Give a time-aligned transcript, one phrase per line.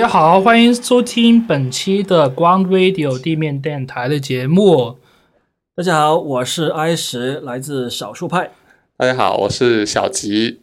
[0.00, 4.96] 大家好，欢迎收听本期的 Ground Radio 地面电台的节目。
[5.76, 8.50] 大家好，我是 I 十，来自少数派。
[8.96, 10.60] 大家好，我是小吉。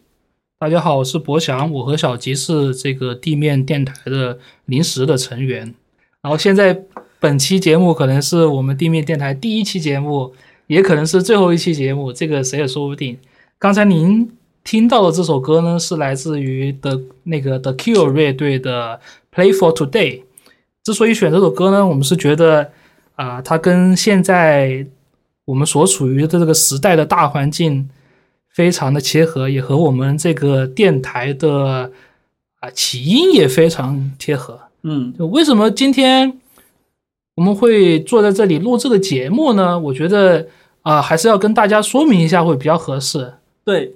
[0.58, 5.76] 大家好，我是博翔，我和小吉是这个地面电台的临时的成员。
[6.24, 6.81] 然后现在
[7.20, 10.34] 本期节目可能是我们地面电台第一期节目，
[10.66, 13.16] 也可能是最后一期节目，这个谁也说不定。
[13.59, 14.31] 刚才您
[14.67, 19.00] 听到的这首歌呢，是来自于的那个 The Cure 乐队的
[19.33, 20.19] 《Play for Today》。
[20.83, 22.69] 之所以选这首歌呢，我们是觉得
[23.16, 24.85] 啊、它跟现在
[25.45, 27.90] 我们所处于的这个时代的大环境
[28.49, 31.90] 非常的切合，也和我们这个电台的
[32.59, 34.59] 啊起因也非常贴合。
[34.84, 36.41] 嗯，为什么今天
[37.35, 39.79] 我们会坐在这里录这个节目呢？
[39.79, 40.46] 我觉得
[40.81, 43.34] 啊、还是要跟大家说明一下会比较合适。
[43.63, 43.93] 对，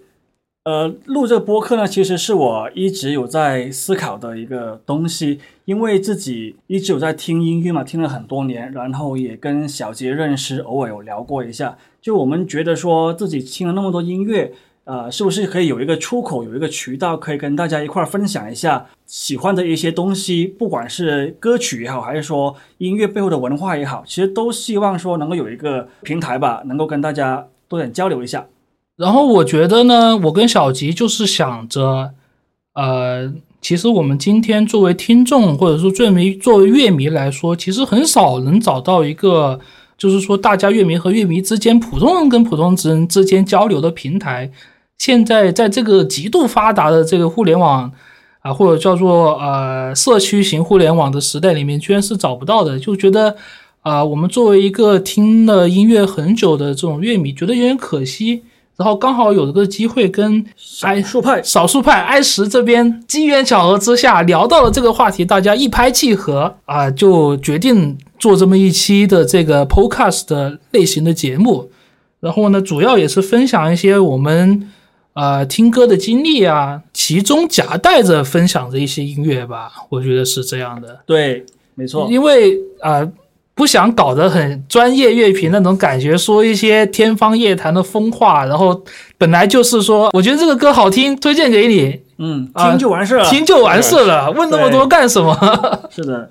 [0.64, 14.54] 呃，录这个播客呢，其实是我一直有在思考的一个东西，因为自己一直有在听音乐嘛，听了很多年，然后也跟小杰认识，偶尔有聊过一下，就我们觉得说自己听了那么多音乐。
[14.84, 28.46] 呃，是不是可以有一个出口，有一个渠道，可以跟大家一块儿分享一下喜欢的一些东西，不管是歌曲也好，还是说音乐背后的文化也好，其实都希望说能够有一个平台吧，能够跟大家多点交流一下。
[29.02, 32.12] 然后我觉得呢，我跟小吉就是想着，
[32.76, 39.60] 呃，其实我们今天作为听众或者说作为作为乐迷来说，其实很少能找到一个，
[39.98, 44.52] 就是说大家乐迷和乐迷之间，普通人跟普通人之间交流的平台。
[45.00, 47.92] 现在在这个极度发达的这个互联网
[48.42, 53.36] 啊，或者叫做呃社区型互联网的时代里面，居然是找不到的，就觉得
[53.82, 58.44] 啊、我们作为一个听了音乐很久的这种乐迷，觉得有点可惜。
[58.78, 71.70] 然后刚好有这个机会跟少数派少数派 I 十这边机缘巧合之下聊到了这个话题，大家一拍即合啊，就决定做这么一期的这个 Podcast 的类型的节目。
[72.20, 74.72] 然后呢，主要也是分享一些我们
[75.14, 81.00] 呃听歌的经历啊，其中夹带着分享着一些音乐吧，我觉得是这样的。
[81.06, 81.46] 对，
[81.76, 83.12] 没错，因为啊、呃
[83.62, 88.84] 不想搞得很专业乐评那种感觉，说一些天方夜谭的疯话，然后
[89.20, 93.30] 本来就是说，我觉得这个歌好听，推荐给你，嗯，啊听就完事了。
[93.30, 95.38] 听就完事了，问那么多干什么？
[95.96, 96.28] 是的，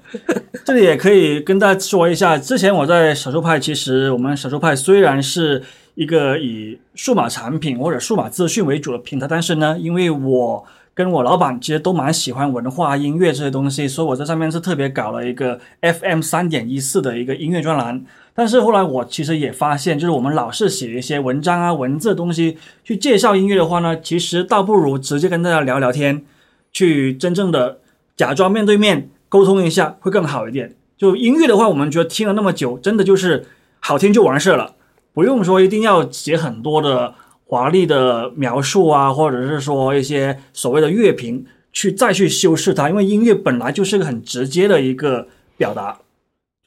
[0.65, 5.63] 这里也可以跟大家说一下，之前我在少数派，其实我们少数派虽然是
[5.95, 10.65] 一个以数码产品或者数码资讯为主的平台，但是呢，因为我
[11.03, 18.05] 跟我老板其实都蛮喜欢文化音乐这些东西，所以我在上面是特别搞了一个 FM 三点一四的一个音乐专栏。
[18.35, 26.23] 但是后来我其实也发现，就是我们老是写一些文章啊、文字的东西去介绍音乐的话呢，其实倒不如直接跟大家聊聊天，
[26.71, 27.79] 去真正的
[28.15, 30.75] 假装面对面沟通一下会更好一点。
[30.99, 33.47] 就音乐的话，我们觉得听了那么久，真的就是
[33.79, 34.75] 好听就完事了，
[35.15, 37.15] 不用说一定要写很多的
[37.51, 45.27] 华丽的描述啊，或者是说一些所谓的乐评去再去修饰它，因为音乐本来就是个很直接的一个
[45.57, 45.99] 表达。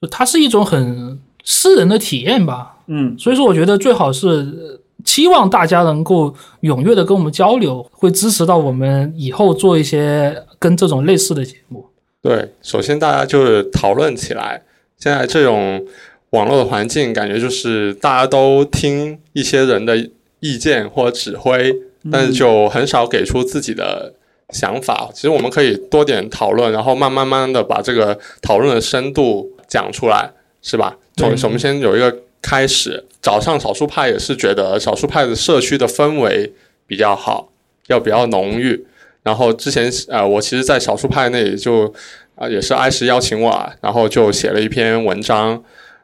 [0.01, 11.85] 就它是一种很私人的体验吧，嗯，所以说我觉得最好是呃期望大家能够踊跃的跟我们交流，会支持到我们以后做一些跟这种类似的节目。
[12.21, 14.61] 对，首先大家就是讨论起来。
[14.97, 15.85] 现在这种
[16.31, 20.09] 网络的环境，感觉就是大家都听一些人的
[20.43, 21.73] 意见或者指挥，
[22.11, 24.13] 但是就很少给出自己的
[24.49, 25.09] 想法。
[25.13, 30.29] 其实我们可以多点讨论，然后慢慢慢的把这个讨论的深度讲出来，
[30.61, 30.97] 是吧？
[31.15, 33.05] 从对我们先有一个开始。
[33.21, 36.51] 早上少数派也是觉得少数派的社区的氛围
[36.85, 37.49] 比较好，
[37.87, 38.85] 要比较浓郁。
[39.23, 41.93] 然后之前呃，我其实，在少数派那里就
[42.35, 45.63] 啊、也是艾什邀请我啊，然后就写了一篇文章。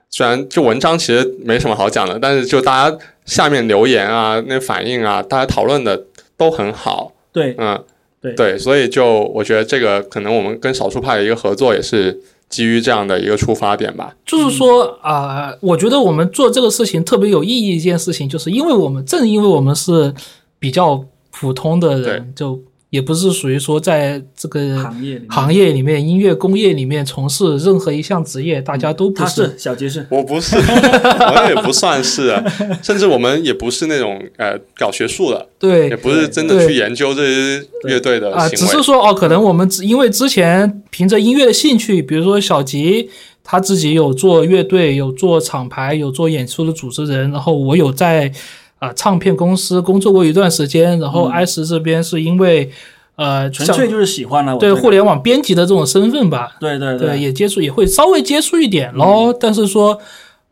[0.10, 7.12] 虽然就文章其实没什么好讲的，但是就大家下面留言啊、那反应啊，大家讨论的都很好。
[7.32, 7.80] 对嗯，
[8.20, 12.20] 对对，所以就我觉得这个可能我们跟少数派的一个合作也是
[12.50, 14.16] 基于这样的一个出发点吧。
[14.26, 17.76] 就是说啊、我觉得我们做这个事情特别有意义。
[17.76, 20.14] 一件事情，就是因为我们正因为我们是
[20.58, 32.44] 比较普通的人，就也不是属于说在这个行业里面行业里面、音乐工业里面从事任何一项职业，大家都不他是小杰是，我不是，我也不算是，啊
[32.82, 38.58] 甚至我们也不是那种呃搞学术的，对也不是真的去研究这些乐队的啊，行为。
[38.58, 43.08] 只是说哦，可能我们只因为之前凭着音乐的兴趣，比如说小吉
[43.44, 48.32] 他自己有做乐队，有做厂牌，有做演出的主持人，然后我有在
[48.80, 52.72] 啊、唱片公司工作过一段时间，然后嗯 I 十这边是因为
[53.16, 54.58] 呃，纯粹就是喜欢了。
[54.58, 60.00] 对这个互联网编辑的这种身份吧，对对对，也接触也会稍微接触一点咯，但是说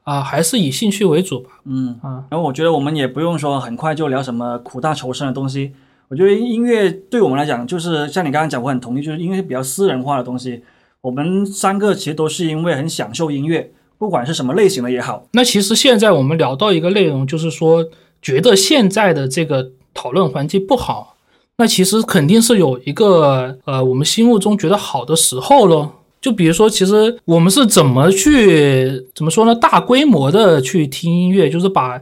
[0.03, 1.49] 啊、还是以兴趣为主吧。
[1.65, 5.73] 嗯啊然后我觉得我们也不用说很快就聊什么苦大仇深的东西。
[6.09, 10.63] 我觉得音乐对我们来讲，就是像你刚刚讲，我很同意，就是音乐是比较私人化的东西。
[11.01, 15.27] 我们三个其实都是因为很享受音乐，不管是什么类型的也好。
[15.33, 17.85] 那其实现在我们聊到一个内容，就是说
[18.21, 21.15] 觉得现在的这个讨论环境不好，
[21.57, 25.93] 那其实肯定是有一个呃我们心目中觉得好的时候咯。
[26.19, 29.53] 就比如说，其实我们是怎么去怎么说呢？
[29.53, 32.01] 大规模的去听音乐，就是把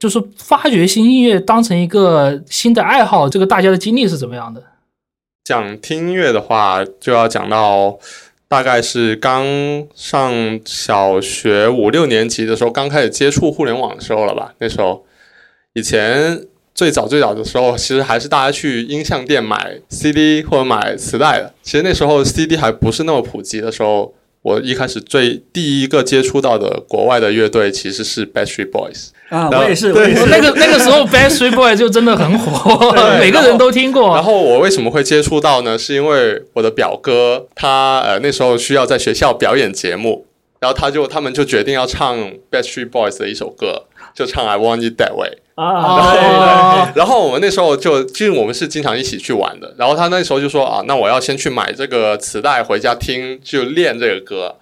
[0.00, 4.60] 就是发掘新音乐当成一个新的爱好，这个大家的经历是怎么样的？
[5.44, 7.96] 讲听音乐的话，就要讲到
[8.48, 9.46] 大概是刚
[9.94, 14.52] 上小学五六年级的时候，刚开始接触互联网的时候了吧？
[14.58, 15.04] 那时候，
[15.74, 21.54] 以前最早最早的时候，其实还是大家去音像店买 CD 或者买磁带的。
[21.62, 24.12] 其实那时候 CD 还不是那么普及的时候，
[24.42, 29.08] 我一开始最第一个接触到的国外的乐队其实是 Backstreet Boys。
[29.30, 30.26] 啊，然后我也是，我对也是。
[30.26, 34.14] 那个那个时候 Backstreet Boys 就真的很火， 每个人都听过。
[34.14, 35.78] 然后我为什么会接触到呢？
[35.78, 40.26] 是因为我的表哥他呃那时候需要在学校表演节目，
[40.60, 42.18] 然后他就他们就决定要唱
[42.50, 45.38] Backstreet Boys 的一首歌，就唱 I Want It That Way。
[45.54, 49.74] 啊，对对哦， 然后我们那时候就，其实我们是经常一起去玩的。
[49.76, 54.56] 然后他那时候就说啊，那我要先去买这个磁带回家听，就练这个歌。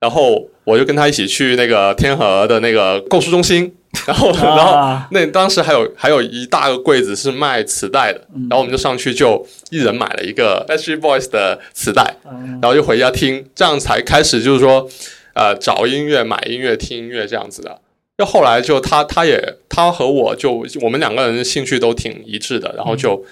[0.00, 3.74] 然后我就跟他一起去那个天河的那个购书中心，
[4.06, 8.20] 然后然后啊那当时还有还有一大个柜子是卖磁带的，
[8.50, 14.86] 然后我们就上去就一人买了一个 Backstreet Boys 的磁带，嗯然后就回家听，这样才开始就是说，
[15.32, 17.78] 呃，找音乐、买音乐、听音乐这样子的。
[18.16, 23.22] 就后来就他他也他和我就我们两个人的兴趣都挺一致的，然后就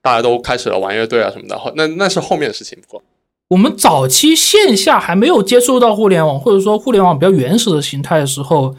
[0.00, 1.58] 大家都开始了玩乐队啊什么的。
[1.58, 3.02] 后那那是后面的事情，不过。
[3.48, 8.74] 我们早期线下还没有接触到互联网，或者说互联网比较原始的形态的时候，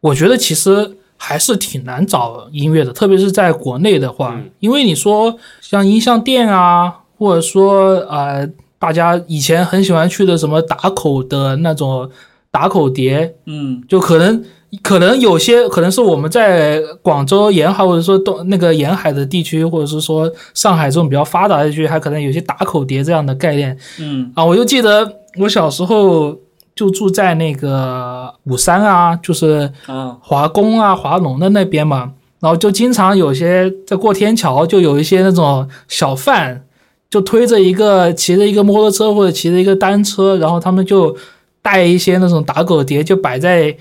[0.00, 4.50] 我觉得其实还是挺难找音乐的，特别是在国内的话，嗯。
[4.58, 8.44] 因为你说像音像店啊，或者说呃，
[8.80, 12.10] 大家以前很喜欢去的什么打口的那种
[12.50, 13.80] 打口碟，嗯。
[13.88, 14.44] 就可能
[14.82, 23.76] 可能有些可能是我们在广州沿海或者说东那个沿海的地区，或者是说上海这种比较发达的地区，还可能有些打口碟这样的概念。
[24.00, 24.30] 嗯。
[24.34, 24.44] 啊。
[24.44, 26.36] 我就记得我小时候
[26.74, 30.16] 就住在那个武山啊，就是啊。
[30.20, 36.64] 华工啊、华农的那边嘛，然后就经常有些在过天桥，就有一些那种小贩，
[37.08, 41.16] 就推着一个骑着一个摩托车或者骑着一个单车，然后他们就
[41.62, 43.74] 带一些那种打狗碟，就摆在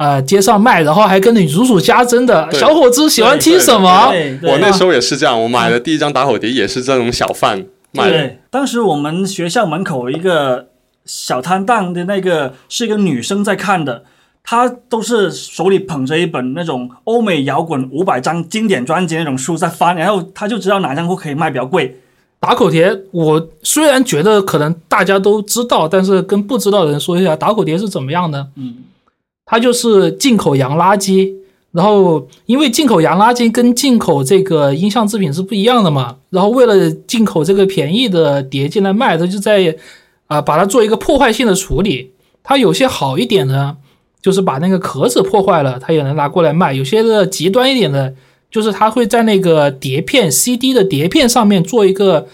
[0.00, 4.10] 呃街上卖，然后还跟你如数家珍的小伙子喜欢听什么？
[4.42, 8.10] 我那时候也是这样，我买的第一张打火碟也是这种小贩卖的。
[8.10, 10.68] 对，当时我们学校门口一个
[11.04, 14.04] 小摊档的那个是一个女生在看的，
[14.42, 22.00] 她都是手里捧着一本那种欧美摇滚五百张经典专辑那种书在翻，然后她就知道哪张会可以卖比较贵。
[22.40, 28.48] 打口碟，我虽然觉得可能大家都知道，但是跟不知道的人说一下，打口碟是怎么样的？
[28.56, 28.76] 嗯
[29.50, 31.34] 它就是进口洋垃圾，
[31.72, 39.76] 然后因为进口洋垃圾跟进口这个音像制品是不一样的嘛，然后为了进口这个便宜的碟进来卖，它就在
[40.28, 42.12] 啊、把它做一个破坏性的处理。
[42.44, 43.76] 它有些好一点的，
[44.22, 48.14] 就是把那个壳子破坏了，它也能拿过来卖；有些的极端一点的，
[48.52, 52.28] 就是它会在那个碟片 CD 的碟片上面做一个。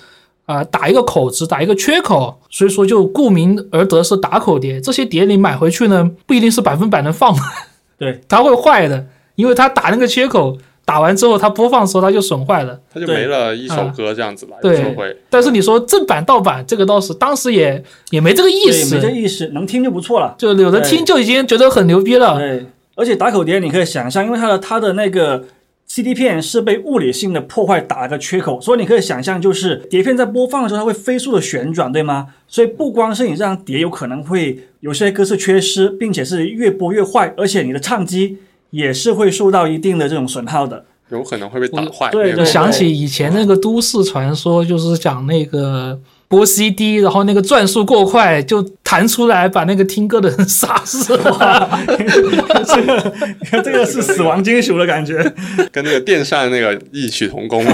[0.47, 4.81] 啊、打一个口子，打一个缺口，所以说就顾名而得是打口碟。
[4.81, 7.35] 这些碟你买回去呢，不一定是百分百能放，
[7.99, 12.79] 对，它会坏的，因为它打那个缺口，打完之后它播放的时候它就损坏了。
[12.95, 15.17] 它就没了一首歌这样子吧，有对时候会。
[15.29, 20.35] 但是你说正版盗版，这个倒是当时也也没这个意思，没这，意思，能听就不错了。
[20.39, 22.39] 就有的听就已经觉得很牛逼了。
[22.39, 25.43] 对，而且打口碟你可以想象，因为它的它的那个
[25.87, 32.27] CD 片是被物理性的破坏打了个缺口，所以你可以想象，就是碟片在播放的时候它会飞速的旋转，对吗？
[32.49, 38.39] 所以不光是你这张碟有可能会有些歌是缺失，并且是越播越坏，而且你的唱机
[38.71, 40.85] 也是会受到一定的这种损耗的。
[41.11, 42.11] 有可能会被打坏。
[42.11, 45.97] 对我想起以前那个都市传说，就是讲那个
[46.29, 51.79] 播 CD，然后那个转速过快就弹出来，把那个听歌的人 杀死了。
[51.87, 55.23] 这个你看这个是死亡金属的感觉。
[55.71, 57.73] 跟那个电扇那个异曲同工嘛。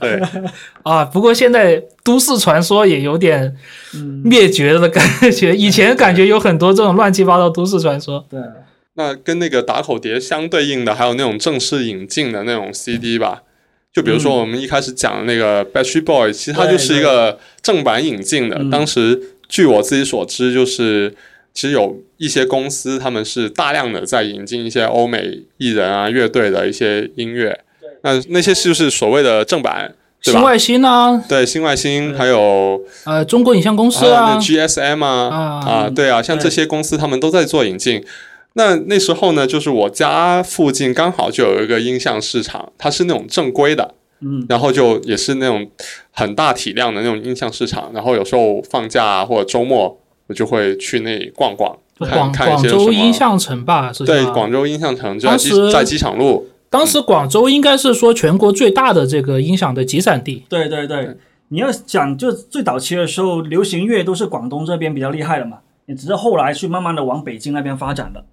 [0.00, 0.20] 对
[0.82, 3.54] 啊，不过现在都市传说也有点
[3.94, 5.54] 嗯灭绝的感觉。
[5.56, 8.26] 以前感觉有很多这种乱七八糟都市传说。
[8.28, 8.40] 对，
[8.94, 13.42] 那跟那个打口碟相对应的，还有那种正式引进的那种 CD 吧，
[13.94, 18.56] 就比如说我们一开始讲的那个 Backstreet Boys，其实它就是一个正版引进的。
[18.58, 21.14] 嗯当时据我自己所知，就是
[21.54, 27.56] 其实有一些公司他们是大量的在引进一些欧美艺人啊、乐队的一些音乐。
[28.02, 29.94] 那那些就是所谓的正版？
[30.20, 38.02] 新外星啊，对，新外星还有呃，中国影像公司啊啊，GSM 啊啊啊，对啊，像这些公司他们都在做引进。
[38.56, 45.68] 那那时候呢，就是我家附近刚好就有一个音像市场，它是那种正规的，嗯，然后就也是那种
[46.12, 47.90] 很大体量的那种音像市场。
[47.92, 60.44] 然后有时候放假啊或者周末，我就会去那里逛逛，看广广看一些什么州音像城吧，是对广州音像城就在当时机在机场路，当时广州应该是说全国最大的这个音响的集散地。
[60.48, 61.16] 对对对，
[61.48, 68.24] 你要讲就最早期的时候，流行乐都是广东这边比较厉害的嘛，也只是后来去慢慢的往北京那边发展的。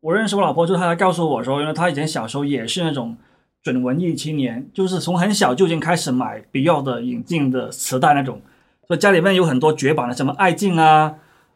[0.00, 3.16] 我认识我老婆，就她告诉我说，因为她以前小时候也是那种
[3.62, 8.40] 准文艺青年，就是从很小就已经开始买 Beyond 的引进的磁带那种，
[8.86, 11.14] 所以家里面有很多绝版的，什么爱静啊，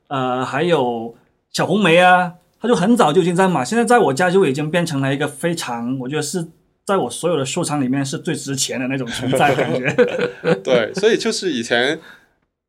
[0.08, 1.14] 呃，还有
[1.52, 6.44] 小红梅啊，她就很早就已经在买，现在在我家就已经变成了一个非常，我觉得是
[6.84, 9.88] 在我所有的收藏里面是最值钱的那种存在，感觉。
[10.64, 12.00] 对，所以就是以前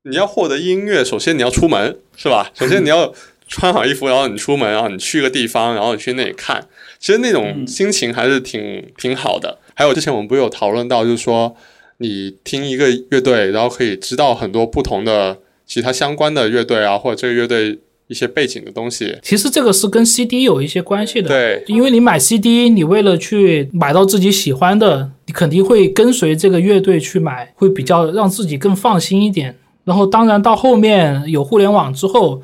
[0.03, 2.51] 你要获得音乐，首先你要出门，是吧？
[2.53, 3.11] 首先你要
[3.47, 6.65] 穿好衣服，然后你出门，然后你去个地方，然后你去那里看，
[6.99, 9.59] 其实那种嗯心情还是挺挺好的。
[9.75, 11.55] 还有之前我们不是有讨论到，就是说
[11.97, 19.17] 你听一个乐队，然后可以知道很多不同的其他相关的乐队啊，或者这个乐队一些背景的东西。
[19.21, 21.29] 其实这个是跟 CD 有一些关系的。
[21.29, 29.55] 对，因为你买 CD，你为了去买到自己喜欢的，你肯定会跟随这个乐队去买，会比较让自己更放心一点。
[29.85, 32.41] 然后，当然到后面有互联网之后，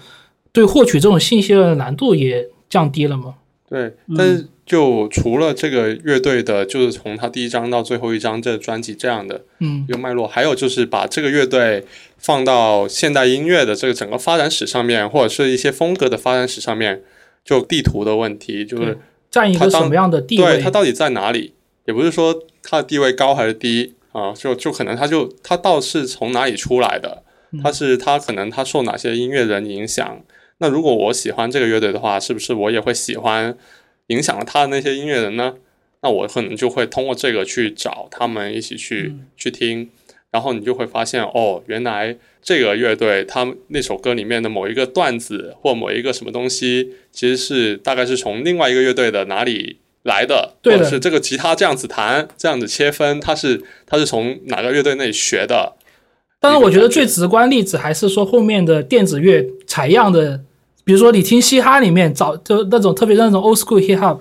[0.51, 3.35] 对获取这种信息的难度也降低了嘛。
[3.69, 11.85] 对，但是就除了这个乐队的，就是从他第一张到最后一张这专辑这样的嗯一个脉络，还有就是把这个乐队
[12.17, 17.03] 放到现代音乐的这个整个发展史上面，或者是一些风格的发展史上面，
[17.45, 18.97] 就地图的问题，就是
[19.29, 20.71] 占一个什么样的地位对它？
[20.71, 21.53] 到底在哪里，
[21.85, 27.21] 也不是说它的地位高还是低啊，就就可能它就它倒是从哪里出来的，
[27.61, 30.19] 它是它可能它受哪些音乐人影响。
[30.59, 33.57] 那如果我喜欢这个乐队的话，是不是我也会喜欢
[34.07, 35.55] 影响了他的那些音乐人呢？
[36.01, 39.89] 那我可能就会通过这个去找他们一起去、去听，
[40.31, 55.75] 然后你就会发现哦，原来这个乐队他们那首歌里面的某一个段子或某一个什么东西，其实是大概是从另外一个乐队的哪里来的，对的或者是这个吉他这样子弹，这样子切分，它是它是从哪个乐队那里学的？
[56.39, 60.39] 当然，我觉得最直观例子还是说后面的电子乐采样的，
[60.89, 64.19] 比如说你听嘻哈里面找就那种特别那种 old school hip hop，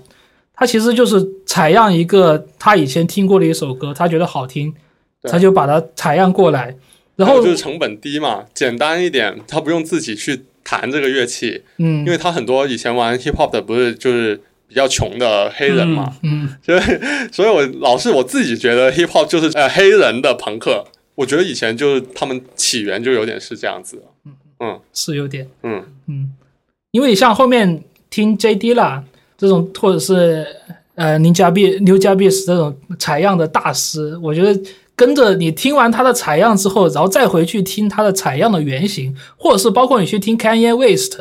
[0.54, 4.74] 它其实就是采样一个他以前听过的一首歌，他觉得好听，
[5.22, 6.76] 他就把它采样过来，
[7.16, 12.04] 然后就是成本低嘛，简单一点，他不用自己去弹这个乐器，嗯。
[12.04, 16.80] 因为他很多以前玩 hip hop 的不是就是比较穷的黑人嘛，嗯，所以
[17.32, 20.84] 所以我老是我自己觉得 hip hop 就是呃黑人的朋克，
[21.14, 24.02] 我觉得以前就是他们起源就有点是这样子。
[24.26, 24.80] 嗯，嗯。
[24.92, 25.48] 是有点。
[25.62, 26.32] 嗯，嗯，
[26.90, 28.74] 因为像后面听 J.D.
[28.74, 29.02] 啦
[29.36, 30.46] 这种，或者是
[30.94, 34.60] 呃宁加币、牛加币斯这种采样的大师，我觉得
[34.96, 41.20] 跟着你听完他的采样之后，然后再回去听他的采样的原型，或者是包括你去听 Kanye West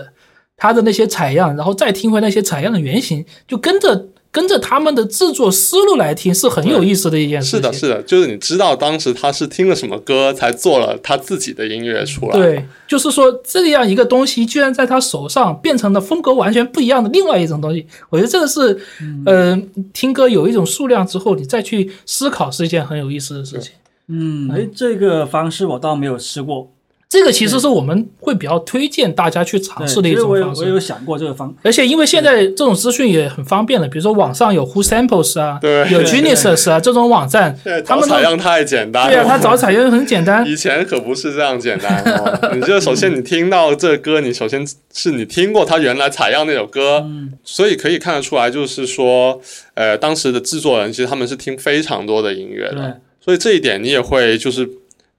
[0.56, 7.60] 他的那些采样，然后再听回那些采样的原型，就跟着跟着他们的制作思路来听，是很有意思的一件事情。
[7.60, 17.84] 是的，是的，就是你知道当时他是听了什么歌才做了他自己的音乐出来，对，就是说这样一个东西，居然在他手上变成了风格完全不一样的另外一种东西。
[18.12, 18.80] 我觉得这个是，
[19.26, 19.60] 呃，
[19.92, 23.72] 听歌有一种数量之后，你再去思考是一件很有意思的事情。
[24.08, 26.72] 嗯，哎，这个方式我倒没有试过。
[27.10, 30.64] 这个其实是我们会比较推荐大家去尝，试的一种方式。
[30.64, 40.46] 我有想过这个方，而且因为现在这种资讯也很方便了，比如说网上有 Who Samples 啊，对有 Genius 啊这种网站，他们采样太简单了，对啊，他找采样很简单。
[40.46, 42.52] 以前可不是这样简单哦。
[42.54, 49.40] 你就首先你听到这歌，你首先是你听过他原来采样那首歌，嗯所以可以看得出来，就是说，
[49.76, 54.70] 呃，当时的制作人其实他们是听非常多的音乐的，所以这一点你也会就是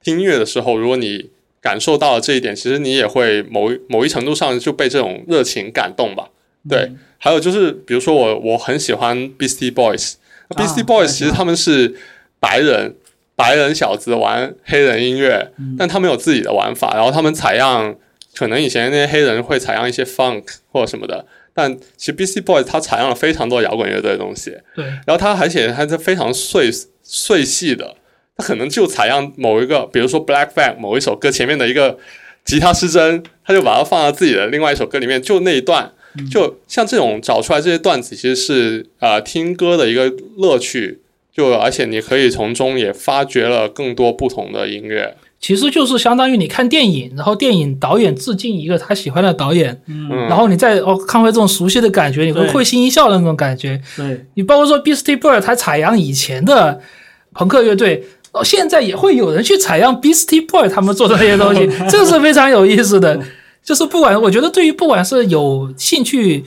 [0.05, 6.29] 听音乐的时候，如果你感受到了这一点，其实你也会某一某一程度上就被这种热情感动吧。
[6.69, 6.99] 对，嗯。
[7.19, 11.97] 还有就是，比如说我我很喜欢 Beastie Boys，Beastie、啊 Boys 其实他们是
[12.39, 12.95] 白人
[13.35, 15.75] 白人小子玩黑人音乐，嗯。
[15.79, 17.97] 但他们有自己的玩法，然后他们采样，
[18.35, 26.71] 可能以前那些黑人会采样一些 funk 或者什么的，但其实 Beastie Boys 他采样了非常多摇滚乐队的东西，对，然后他而且还是非常碎
[27.03, 27.97] 碎细的，
[28.39, 31.99] 它可能就采样某一个，比如说 Black Flag 某一首歌前面的一个
[32.45, 35.93] 吉他失真，他就把它放到自己的另外一首歌里面，就那一段，
[36.31, 41.01] 就像这种找出来这些段子，其实是呃听歌的一个乐趣，
[41.33, 45.17] 就而且你可以从中也发掘了更多不同的音乐。
[45.41, 53.81] 其实就是相当于你看电影，然后电影导演致敬一个他喜欢的导演，嗯，嗯，然后你再哦看回这种熟悉的感觉，你会会心一笑的那种感觉。
[53.97, 56.81] 对，你包括说 Beastie Boys，他采样以前的
[57.35, 58.05] 朋克乐队，
[58.39, 63.21] 哦，现在也会有人去采样 Beastie Boys 他们做的那些东西， 这是非常有意思的。
[63.63, 66.45] 就是不管我觉得对于不管是有兴趣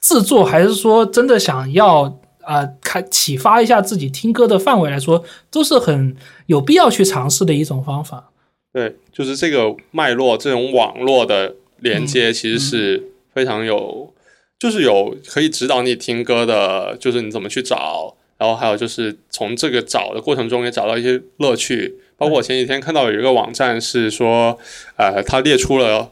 [0.00, 2.02] 制作，还是说真的想要
[2.42, 6.14] 啊开启发一下自己听歌的范围来说，都是很
[6.46, 8.30] 有必要去尝试的一种方法。
[8.72, 13.02] 对，就是这个脉络，这种网络的连接，其实是
[13.34, 14.12] 非常有，
[14.58, 21.94] 就是有可以指导你听歌的，就是你怎么去找，然后还有就是从这个找的过程中也找到一些乐趣。
[22.16, 24.58] 包括我前几天看到有一个网站是说，
[24.96, 26.10] 呃，它列出了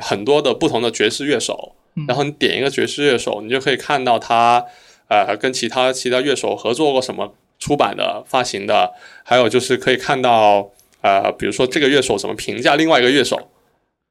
[0.00, 1.74] 很多的不同的爵士乐手，
[2.08, 4.66] 然后你点一个爵士乐手，你就可以看到他
[5.08, 10.70] 呃跟其他其他乐手合作过什么出版的、发行的，还有就是可以看到。
[11.00, 13.38] 呃，比如说这个乐手怎么评价另外一个乐手，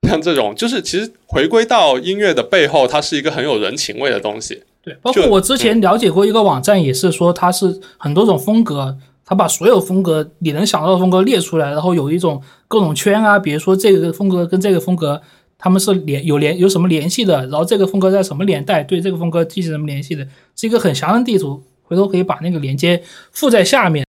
[0.08, 4.64] 像这种就是其实回归到音乐的背后，它是一个很有人情味的东西。
[4.88, 15.22] 对，包括我之前了解过一个网站，也是说它是很多种风格，它把所有风格你能想到的风格列出来，然后有一种各种圈啊，比如说这个风格跟这个风格
[15.58, 24.06] 他们是联有联有什么联系的，然后这个风格在什么年代对这个风格进行什么联系的，是一个很详的地图，回头可以把那个连接附在下面。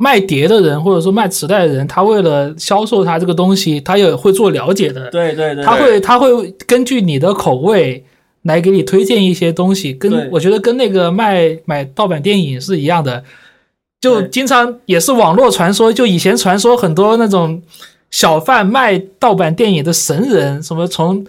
[0.00, 5.10] 卖碟的人或者说卖磁带的人，他为了销售他这个东西，他也会做了解的。
[5.10, 8.04] 对对对，他会他会根据你的口味
[8.42, 13.22] 来给你推荐一些东西，跟我觉得跟那个卖买盗版电影是一样的，
[14.00, 17.60] 就经常也是网络传说，就以前传说很多那种
[18.10, 21.26] 小贩卖盗版电影的神人，什么从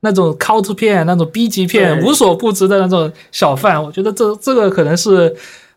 [0.00, 5.34] 那种 cult 片、那种 B 级片无所不知的那种小贩，我觉得这这个可能是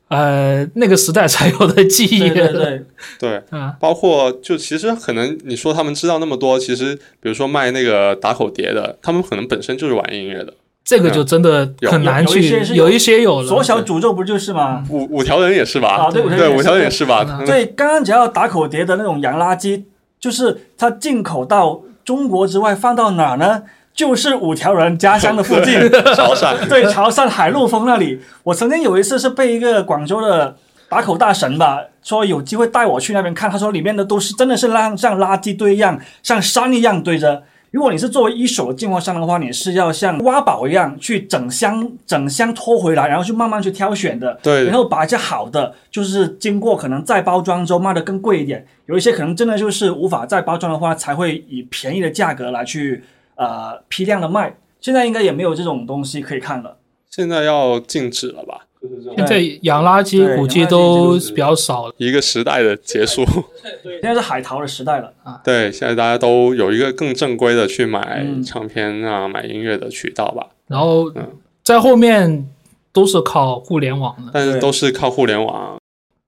[0.08, 2.30] 呃那个时代才有的记忆。
[2.30, 2.86] 对对对，
[3.20, 10.54] 对， 啊，包括就其实可能你说他们知道那么多，其实比如说卖那个打口碟的，他们可能本身就是玩音乐的。
[10.86, 13.48] 这个就真的很难有有一去些，有有一些有了。
[13.48, 14.84] 左小诅咒不就是吗？
[14.90, 15.96] 五五条人也是吧？
[15.96, 17.42] 啊对五条人对，也是五条人也是吧？
[17.44, 19.84] 对，刚刚讲到打口碟的那种洋垃圾，
[20.20, 23.64] 就是它进口到中国之外放到哪儿呢？
[23.96, 25.74] 就是五条人家乡的附近，
[26.16, 28.20] 潮汕 对，潮汕海陆丰那里。
[28.44, 30.56] 我曾经有一次是被一个广州的
[30.88, 37.42] 打口大神吧，说有机会带我去那边看，他说里面的都是真的是像像垃圾堆一样，像山一样堆着。
[37.76, 44.40] 如果你是作为一手的进货商的话，你是要像挖宝一样去整箱整箱拖回来，然后去慢慢去挑选的。
[44.42, 53.04] 对然后把一些好的，就是经过可能再包装之后卖的更贵一点，有一些可能真的就是无法再包装的话，才会以便宜的价格来去
[53.36, 54.56] 呃批量的卖。
[54.80, 56.78] 现在应该也没有这种东西可以看了。
[57.10, 58.65] 现在要禁止了吧？
[58.90, 61.94] 就是这种现在洋垃圾估计都比较少了。
[61.98, 63.26] 一个时代的结束。
[63.84, 65.40] 现在是海淘的时代了啊。
[65.44, 71.28] 对，现在大家都有一个更正规的去买嗯唱片啊、买音乐的渠道吧，然后嗯
[71.64, 72.48] 在后面
[72.94, 74.32] 都是靠互联网的。
[74.34, 75.78] 但是都是靠互联网。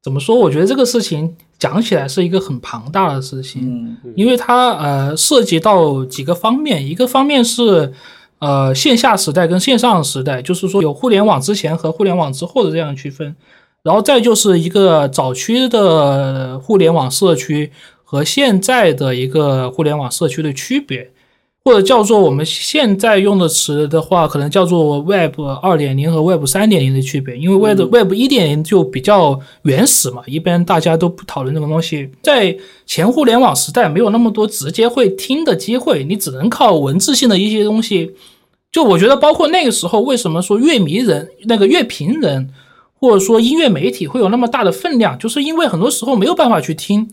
[0.04, 0.36] 怎么说？
[0.36, 3.62] 我觉得这个事情讲起来是一个很庞大的事情，
[4.04, 7.91] 嗯因为它呃涉及到几个方面，一个方面是
[8.39, 13.36] 呃线下时代跟线上时代，就是说有互联网之前和互联网之后的这样区分，
[13.84, 17.71] 然后再就是一个早期的互联网社区
[18.04, 21.12] 和现在的一个互联网社区的区别。
[21.68, 27.36] 或者叫做我们现在用的词的话，可能叫做 Web 二点零和 Web 三点零的区别。
[27.36, 32.10] 因为 Web、Web 一点零就比较原始嘛，一般大家都不讨论这个东西。
[32.24, 38.14] 在前互联网时代，没有那么多直接会听的机会，你只能靠文字性的一些东西。
[38.72, 42.50] 就我觉得，包括那个时候，为什么说乐迷人、那个乐评人，
[42.98, 47.10] 或者说音乐媒体会有那么大的分量，就是因为很多时候没有办法去听。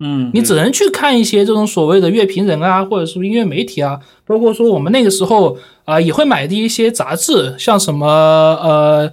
[0.00, 9.10] 嗯，你只能去看一些这种所谓的乐评人啊，或者是音乐媒体啊，包括说我们那个时候啊、也会买的一些杂志，像什么呃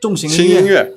[0.00, 0.92] 重型轻音乐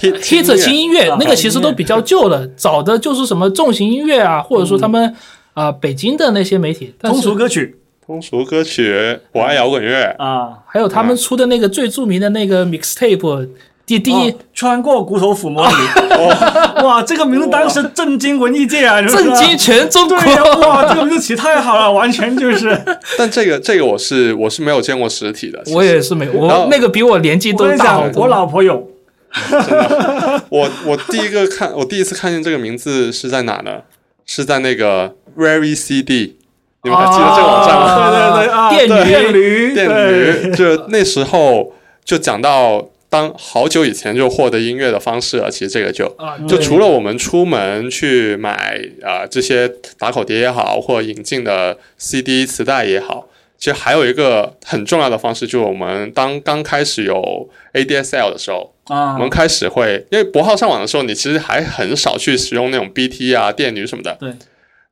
[0.00, 5.14] ，hit hit 轻音乐啊，那个其实都比较旧了， 早的就是什么重型音乐啊，或者说他们
[5.54, 7.76] 啊、北京的那些媒体，通俗歌曲。
[8.04, 10.14] 通俗歌曲，我爱摇滚乐。
[10.18, 13.48] 啊，还有他们出的那个最著名的那个 mixtape，
[13.86, 20.32] 第第一哦穿过骨头抚摸你，哇，这个名字当时震惊文艺界啊，震惊全中国对。
[20.32, 22.80] 呀，哇，这个名字起太好了，完全就是。
[23.18, 25.62] 但这个这个我是我是没有见过实体的。
[25.66, 28.00] 我也是没有，我那个比我年纪都大。
[28.14, 28.88] 我老婆有，
[30.48, 33.82] 我我第一个看我第一次看见这个名字是在哪呢？
[34.24, 36.38] 是在那个 Very CD，
[36.84, 37.84] 你们还记得这个网站吗？
[37.84, 45.48] 啊对对对啊，电驴电驴，电驴，就那时候就讲到当好久以前就获得音乐的方式了。
[45.48, 64.16] 其实这个就啊，就除了我们出门去买啊、呃这些打口碟也好，或引进的 CD 磁带也好，其实还有一个很重要的方式，就是我们当刚开始有 ADSL 的时候，啊我们开始会，因为拨号上网的时候，你其实还很少去使用那种 BT 啊、电驴什么的。
[64.18, 64.32] 对，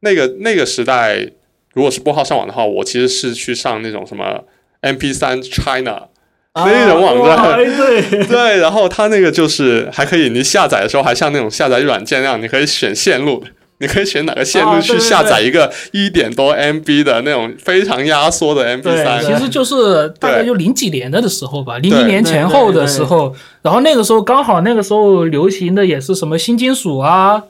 [0.00, 1.28] 那个那个时代，
[1.74, 4.44] 如果是拨号上网的话，我其实是去上那种什么
[4.82, 6.06] MP3 China
[6.52, 7.56] 啊非人网站。
[7.76, 13.42] 对， 对，然后它那个就是还可以，你下载的时候还像那种下载软件那样，你可以选线路，
[13.78, 19.24] 你可以选哪个线路去下载一个一点多 MB 的那种非常压缩的 MP 对三。
[19.24, 22.00] 其实就是大概就零几年的的时候吧，零对。
[22.00, 27.42] 零年前后的时候，然后那个时候刚好那个时候流行的也是什么新金属啊、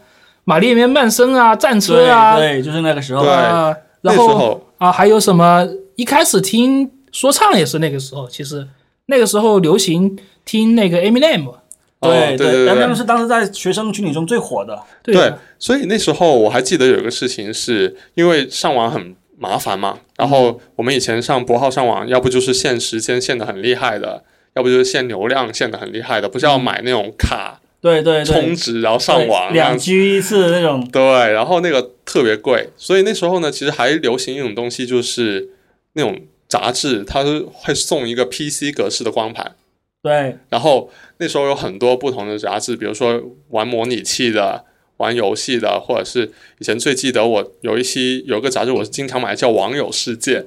[0.45, 3.23] 玛丽莲曼森啊、战车啊，对对，就是那个时候。
[3.25, 8.67] 对，啊，然后啊还有什么一开始听说唱也是那个时候，其实
[9.07, 11.55] 那个时候流行听那个 Eminem，
[12.01, 15.15] 对对对对然后是当时在学生群体中最火的，对。
[15.15, 35.51] 对，所以那时候我还记得有一个事情是，因为上网很麻烦嘛，然后我们以前上博号上网，要不就是限时间限的很厉害的，要不就是限流量限的很厉害的，不是要买那种卡对对对，充值然后上网两 G 一次那种，对，然后那个特别贵，所以那时候呢，其实还流行一种东西，就是
[35.95, 36.17] 那种
[36.53, 39.57] 杂志，它是会送一个 PC 格式的光盘。
[40.03, 40.37] 对。
[40.51, 44.67] 然后那时候有很多不同的杂志，比如说玩模拟器的、
[44.99, 50.41] 玩游戏的，或者是以前最记得我有一期有一个杂志，我是经常买，叫《网友世界》。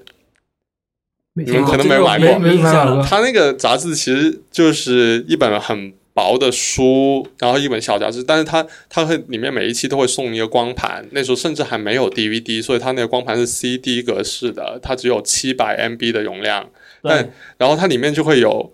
[1.34, 2.38] 你你们可能没这个买过。
[2.38, 16.70] 没没印象了，它那个杂志其实就是一本很薄的书，然后一本小杂志，但是它它会里面每一期都会送一个光盘，那时候甚至还没有 DVD，所以它那个光盘是 CD 格式的，它只有七百 MB 的容量，
[17.04, 18.72] 但，然后它里面就会有，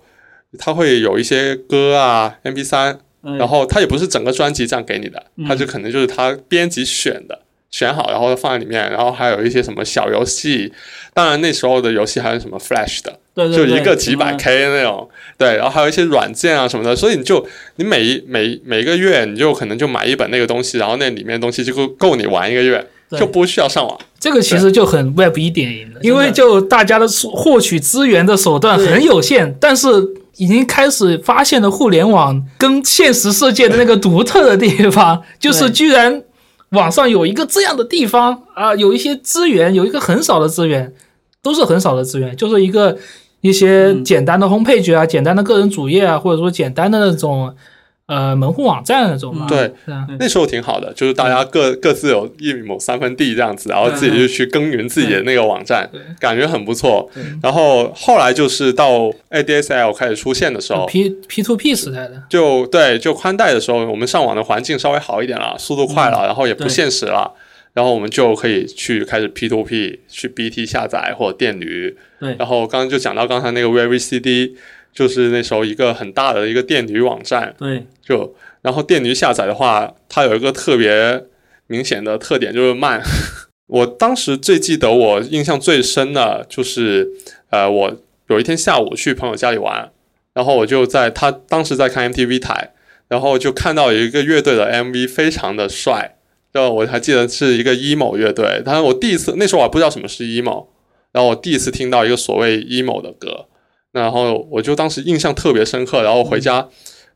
[0.60, 3.36] 它会有一些歌啊 MP 三，嗯。
[3.40, 5.46] 然后它也不是整个专辑这样给你的，嗯。
[5.48, 10.72] 它就可能就是它编辑选的，选好然后放在里面，然后还有一些什么小游戏，
[11.16, 15.10] 当然那时候的游戏还是什么 Flash 的，对对对就一个几百 K 那种，
[15.42, 17.44] 对，然后还有一些软件啊什么的，所以你就
[17.78, 22.86] 你每一每每个月你就可能就买一本那个东西，然后那里面的东西就够够你玩一个月，
[23.18, 24.00] 就不需要上网。
[24.20, 29.88] 这个其实就很 Web 一点因为就大家的获取资源的手段很有限，但是
[30.38, 36.22] 已经开始发现了互联网跟现实世界的那个独特的地方， 就是居然
[36.70, 40.94] 网上有一个这样的地方啊，有一些资源，有一个很少的资源，
[41.42, 42.96] 都是很少的资源，就是一个
[43.42, 44.04] 一些嗯。
[44.04, 47.54] 简单的 homepage 啊，简单的个人主页啊，或者说简单的那种
[48.08, 49.74] 呃门户网站那种嘛，嗯对，
[50.20, 57.10] 那时候挺好的，就是大家各各自有一亩三分地这样子，然后自己就去耕耘自己的那个网站，感觉很不错。
[57.42, 66.70] 然后后来就是到 ADSL 开始出现的时候，P P to P 时代的，就对，就宽带的时候，我们上网的环境稍微好一点了，速度快了，然后也不对。
[66.70, 67.32] 限时了，
[67.74, 71.96] 然后我们就可以去开始 P to P 去 BT 下载或者电驴。
[72.20, 74.54] 对然后刚刚就讲到刚才那个 VeryCD，
[74.94, 81.24] 就是那时候一个很大的一个电驴网站，对就然后电驴下载的话，它有一个特别
[81.68, 83.02] 明显的特点就是慢。
[83.68, 87.10] 我当时最记得我印象最深的就是，
[87.52, 89.90] 呃，我有一天下午去朋友家里玩，
[90.34, 92.74] 然后我就在他当时在看 MTV 台，
[93.08, 96.18] 然后就看到有一个乐队的 MV 非常的帅，
[96.52, 100.66] 然后我还记得是一个 emo 乐队，但是我第一次那时候我还不知道什么是 emo，
[101.12, 103.46] 然后我第一次听到一个所谓 emo 的歌，
[103.92, 106.68] 然后我就当时印象特别深刻，然后回家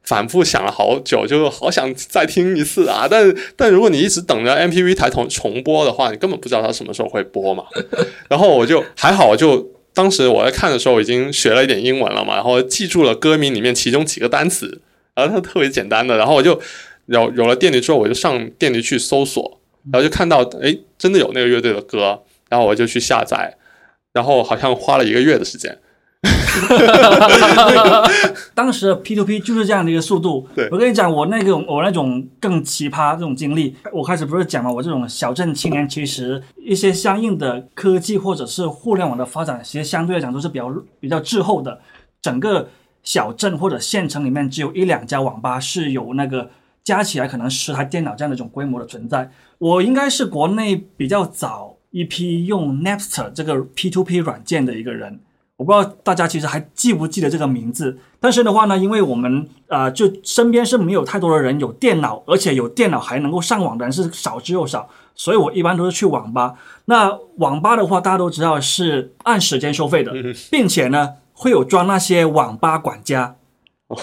[0.03, 3.07] 反复想了好久，就好想再听一次啊！
[3.09, 7.63] 但但如果你一直等着 M P V 台重重播的话，你根本不知道它什么时候会播嘛。
[8.29, 14.79] 然后我就还好，就当时我在看的时候已经学了一点英文了嘛，然后记住了歌名里面其中几个单词，
[15.15, 16.61] 然后它特别简单的，然后我就
[17.07, 19.59] 有有了店里之后，我就上店里去搜索，
[19.91, 23.57] 然后就看到哎，真的有那个乐队的歌，然后我就去下载，
[24.13, 25.77] 然后好像花了一个月的时间。
[28.55, 30.47] 当时的 P to P 就是这样的一个速度。
[30.55, 41.79] 对我跟你讲，我那个我那种更奇葩这种经历，我开始不是讲嘛，我这种小镇青年，其实一些相应的科技或者是互联网的发展，其实相对来讲都是比较比较滞后的。
[42.23, 42.67] 整个
[43.03, 46.49] 小镇或者县城里面只有一两家网吧是有那个
[46.85, 49.29] 加起来可能十台电脑这样的一种规模的存在。
[49.57, 55.19] 我应该是国内比较早一批用 Napster 这个 P2P 软件的一个人。
[55.57, 66.55] 我不知道大家其实还记不记得这个名字，但是的话呢，因为我们呃就身边是没有太多的人有电脑，而且有电脑还能够上网的人是少之又少，所以我一般都是去网吧。
[66.85, 70.11] 那网吧的话，大家都知道是按时间收费的，
[70.51, 73.37] 并且呢会有装那些网吧管家，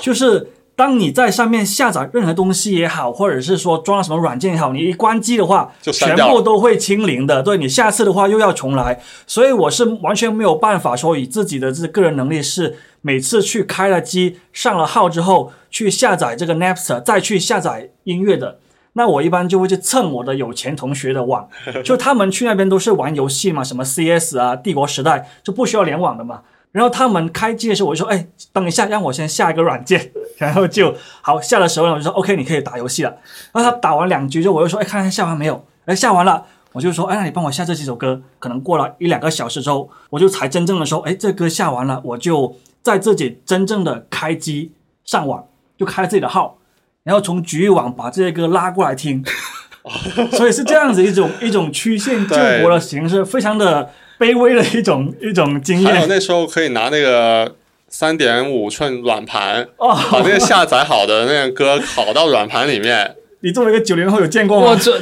[0.00, 0.48] 就是。
[0.74, 7.42] 当你在上面下载任何东西也好，或者是说装了什么软件也好，你一关机的话，全就删掉了部都会清零的。
[7.42, 18.58] 对你下次的话又要重来，所以我是完全没有办法说以自己的这个人能力是每次去开了机上了号之后去下载这个 Napster，再去下载音乐的。
[18.94, 21.48] 那我一般就会去蹭我的有钱同学的网，
[21.84, 26.40] 就他们去那边都是玩游戏嘛，什么 CS 啊、帝国时代就不需要联网的嘛。
[26.72, 30.10] 然后他们开机的时候，我就说：“哎，等一下，让我先下一个软件。
[30.38, 33.10] ”然后就好下的时候呢，我就说：“OK，你可以打游戏了。”
[33.52, 44.72] 然后他打完两局之后，我就说：“哎，看看下完没有？”哎，下完了，我就说：“哎，那你帮我下这几首歌。”可能过了一两个小时之后，我就才真正的说：“哎，这歌下完了，我就在自己真正的开机
[45.04, 45.44] 上网，
[45.76, 46.56] 就开自己的号，
[47.02, 49.22] 然后从局域网把这些歌拉过来听。
[50.32, 53.90] ”所以是这样子一种一种曲线救国的形式，非常的
[54.22, 55.92] 卑微的一种 一种经验。
[55.92, 57.54] 还有那时候可以拿那个
[57.88, 63.16] 三点五寸软盘，哦，把那个下载好的那个歌拷到软盘里面。
[63.44, 64.66] 你作为一个九零后有见过吗？
[64.70, 64.92] 我这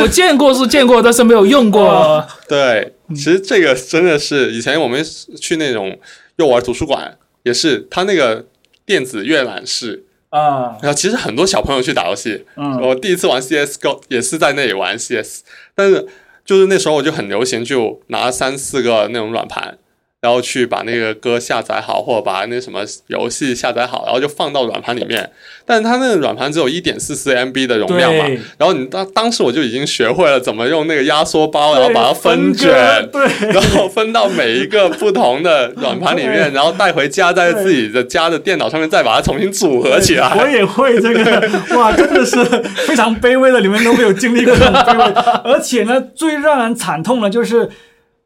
[0.00, 2.24] 我见过是见过，但是没有用过。
[2.48, 5.04] 对，其实这个真的是以前我们
[5.40, 5.98] 去那种
[6.36, 8.46] 幼儿图书馆，也是他那个
[8.86, 12.44] 电子阅览室，啊，然后其实很多小朋友去打游戏。
[12.56, 15.40] 嗯我第一次玩 CSGO 也是在那里玩 CS，
[15.74, 16.06] 但是
[16.50, 19.78] 就是那时候我就很流行，就拿三四个那种软盘，
[20.20, 25.30] 然后去把那个歌下载好，或者把那什么游戏下载好，然后就放到软盘里面。
[25.64, 28.26] 但是它那个软盘只有一点四四 MB 的容量嘛，
[28.58, 40.34] 然后你当当时我就已经学会了怎么用那个压缩包，然后把它分卷，对，然后分到每一个不同的 软盘里面，然后带回家，在自己的家的电脑上面再把它重新组合起来。
[40.38, 42.44] 我也会这个， 哇，真的是
[42.86, 45.04] 非常卑微的，你们都没有经历过这种卑微。
[45.50, 47.70] 而且呢，最让人惨痛的就是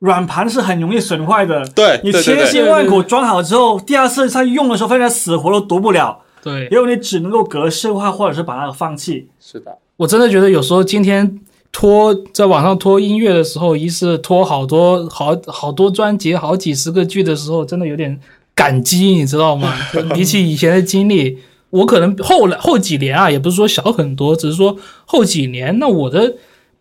[0.05, 1.67] 软盘是很容易损坏的。
[1.75, 9.29] 对你千辛万苦装好之后，第二次再用的时候，发现死活都读不了，对，因为你只能够格式化，或者是把它放弃。
[9.41, 11.41] 是的，我真的觉得有时候今天
[11.73, 18.21] 拖在网上拖音乐的时候，一是拖好多好好多专辑、好几十个剧的时候，真的有点
[18.55, 19.73] 感激，你知道吗？
[20.13, 21.39] 比起以前的经历，
[21.71, 26.35] 我可能后来后几年啊，也不是说小很多，只是说后几年，那我的。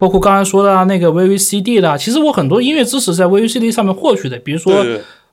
[0.03, 4.85] 包括刚才说的啊，那个 VVCD 的啊，其实我很多音乐知识在 VVCD 上面获取的，比如说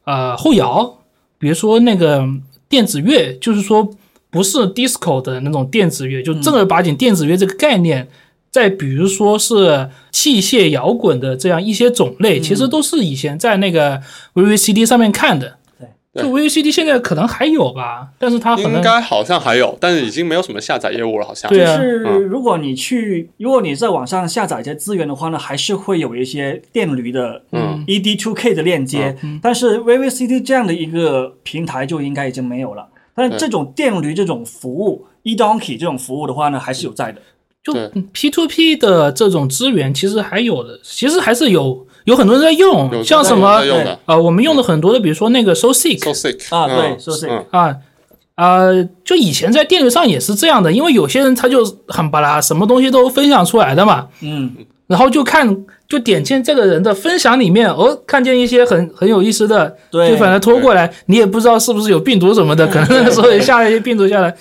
[0.04, 0.98] 呃后摇，
[1.40, 2.24] 比如说那个
[2.68, 3.90] 电子乐，就是说
[4.30, 8.06] 不是 disco 的那种电子乐，就正儿八经电子乐这个概念。
[8.52, 14.00] 再比如说是器械摇滚的这样一些种类，其实都是以前在那个
[14.34, 15.56] VVCD 上面看的。
[16.12, 16.22] 对。
[16.22, 21.50] 就 VVCD 现在可能还有吧，但是它应该好像还有，但是已经没有什么下载业务了，好像。
[21.50, 21.76] 对啊。
[21.76, 22.20] 就是嗯。
[22.22, 27.84] 如果你去，如果你在网上下载一些资源的话呢，还是会有一些电驴的嗯。
[27.86, 32.86] ED2K 的链接，但是 VVCD 这样的一个平台就应该已经没有了。
[33.14, 37.20] 但是这种电驴这种服务，eDonkey 这种服务的话呢，还是有在的。
[37.62, 37.74] 就
[38.12, 43.98] P to P 的这种资源其实还有的，其实还是有有很多人在用，像什么在用的。
[44.06, 47.44] 呃，我们用的很多的，比如说那个 So Sick So sick 啊对嗯 So Sick 嗯。
[47.50, 47.76] 啊。
[48.36, 54.50] 呃，就以前在电视上也是这样的，因为有些人他就很巴拉，什么东西都分享出来的嘛，嗯，
[54.86, 55.54] 然后就看
[55.86, 64.34] 就点进这个人的分享里面，哦，看见一些很很有意思的，对就反正拖过来，你也不知道是不是有病毒什么的，可能那个时候也下了一些病毒下来。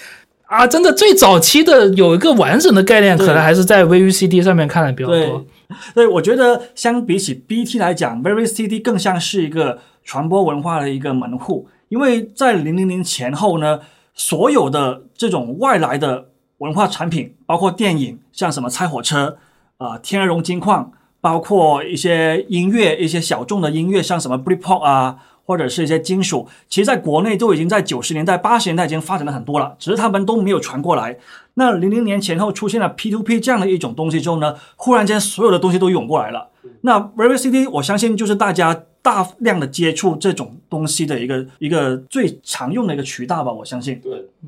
[0.45, 5.29] 啊，真的最早期的有一个完整的概念，可能还是在 VUCD 上面看的比较对
[5.69, 13.79] 多。，对，我觉得相比起 BT 来讲，Very CD 更像是一个传播文化的一个门户，因为在零零零前后呢，
[14.13, 19.37] 所有的这种外来的文化产品，包括电影，像什么拆火车、
[19.77, 25.23] 啊、天鹅绒金矿，包括一些音乐，一些小众的音乐，像什么 Brip pop 啊。
[25.49, 31.17] 或者是一些金属，其实在国内都已经在九十年代、八十年代已经发展了很多了，只是他们都没有传过来。
[31.55, 36.49] 那零零年前后出现了 P2P 这样的一种东西之后呢，忽然间所有的东西都涌过来了。
[36.81, 43.99] 那 VVCD 我相信就是大家大量的接触这种东西的一个一个最常用的一个渠道吧，我相信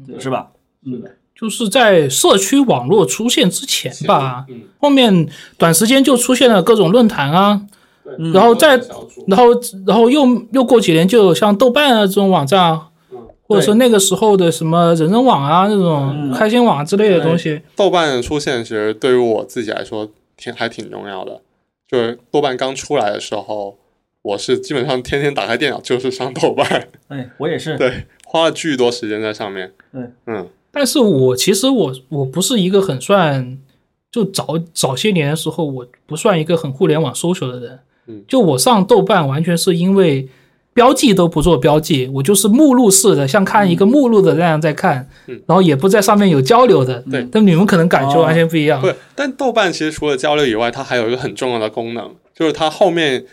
[0.06, 0.50] 对，是吧？
[0.86, 7.60] 是的，就是在社区网络出现之前吧，嗯，后面短时间就出现了各种论坛啊，
[8.18, 8.76] 对然后再
[9.28, 9.46] 然后
[9.86, 17.62] 然后又又过几年就有像豆瓣啊这种网站啊，嗯或者说那个时候的什么人人网啊、那种嗯开心网之类的东西。
[17.76, 21.42] 豆瓣的出现，其实对于我自己来说挺还挺重要的。
[21.88, 23.78] 就是豆瓣刚出来的时候，
[24.22, 27.78] 我是基本上天天打开电脑就是上豆瓣， 哎，我也是。
[27.78, 29.74] 对，花了巨多时间在上面。
[29.92, 33.58] 对，嗯，但是我其实我我不是一个很算，
[34.10, 37.80] 就早早些年的时候，我不算一个很互联网 social 的人。
[38.08, 40.28] 嗯就我上豆瓣完全是因为
[40.74, 47.04] 标记都不做标记，我就是目录式的，像看一个目录的那样在看，嗯然后也不在上面有交流的。
[47.12, 48.82] 对但你们可能感觉哦完全不一样。
[48.82, 48.96] 对。
[49.14, 53.26] 但豆瓣其实除了交流以外，它还有一个很重要的功能，就是它后面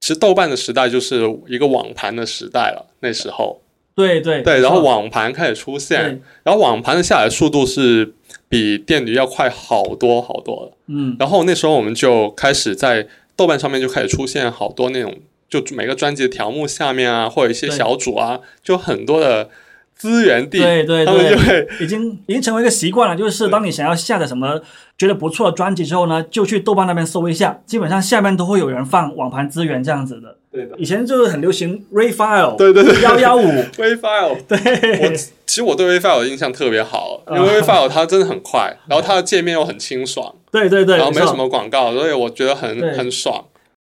[0.00, 2.86] 其实豆瓣的时代就是一个网盘的时代了。
[3.00, 3.60] 那时候，
[3.94, 8.12] 对对对，然后网盘开始出现，然后网盘的下载速度是
[8.48, 10.72] 比电驴要快好多好多的。
[10.88, 13.06] 嗯然后那时候我们就开始在
[13.36, 15.18] 豆瓣上面就开始出现好多那种，
[15.48, 19.50] 就每个专辑的条目下面啊，或者一些小组啊，就很多的
[19.94, 21.68] 资源地，对对对。
[21.80, 24.60] 已经已经成为一个习惯了，就是当你想要下载什么
[24.98, 30.36] 觉得不错的专辑之后呢，就去豆瓣那边搜一下，基本上下面都会有人放网盘资源这样子的。
[30.52, 33.02] 对的，以前就是很流行 Ray File，对对对。
[33.02, 33.42] 幺幺五
[33.76, 34.38] ，Refile，。
[34.46, 35.12] 对，我
[35.46, 43.44] 其实我对 WeFile 的印象特别好， 因啊为 Refile 它真的很快，然后它的界面又很清爽，对对对，然后没有什么广告，所以我觉得很很爽。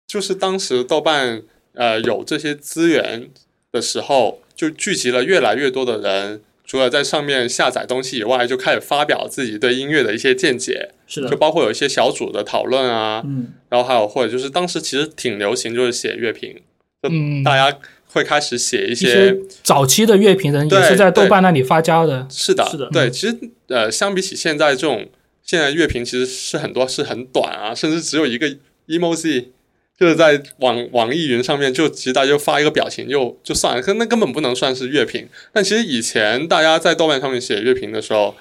[0.08, 1.42] 就是当时豆瓣
[1.74, 3.28] 呃有这些资源
[3.72, 16.60] 的时候，就聚集了越来越多的人，除了在上面下载东西以外，就开始发表自己对音乐的一些见解，是的就，包括有一些小组的讨论啊，嗯，然后还有或者就是当时其实挺流行，就是写乐评，
[17.08, 17.78] 嗯，大家
[18.08, 22.28] 会开始写一一些些早期的乐评人也是在豆瓣那里发家的。
[22.30, 23.38] 是的，是的对，其实
[23.68, 25.08] 呃，相比起现在这种，
[25.44, 28.50] 现在乐评其实是很多是很短啊，甚至只有一个
[28.88, 29.46] emoji，
[30.00, 35.28] 就是在网网易云上面就其实大家就发一个表情就就算了，可那根本不能算是乐评。
[35.52, 38.36] 但其实以前大家在豆瓣上面写乐评的时候，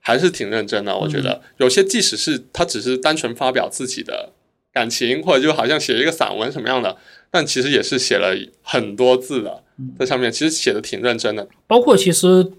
[0.00, 4.32] 还是挺认真的，我觉得、有些即使是他只是单纯发表自己的
[4.72, 6.96] 感情，或者就好像写一个散文什么样的，
[7.30, 9.62] 但其实也是写了很多字的
[9.98, 11.46] 在上面，其实写的挺认真的。
[11.66, 12.50] 包括其实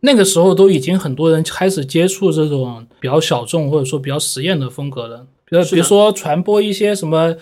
[0.00, 7.34] 那个时候都已经很多人开始接触这种比较小众或者说比较实验的风格了，比如比如说传播一些什么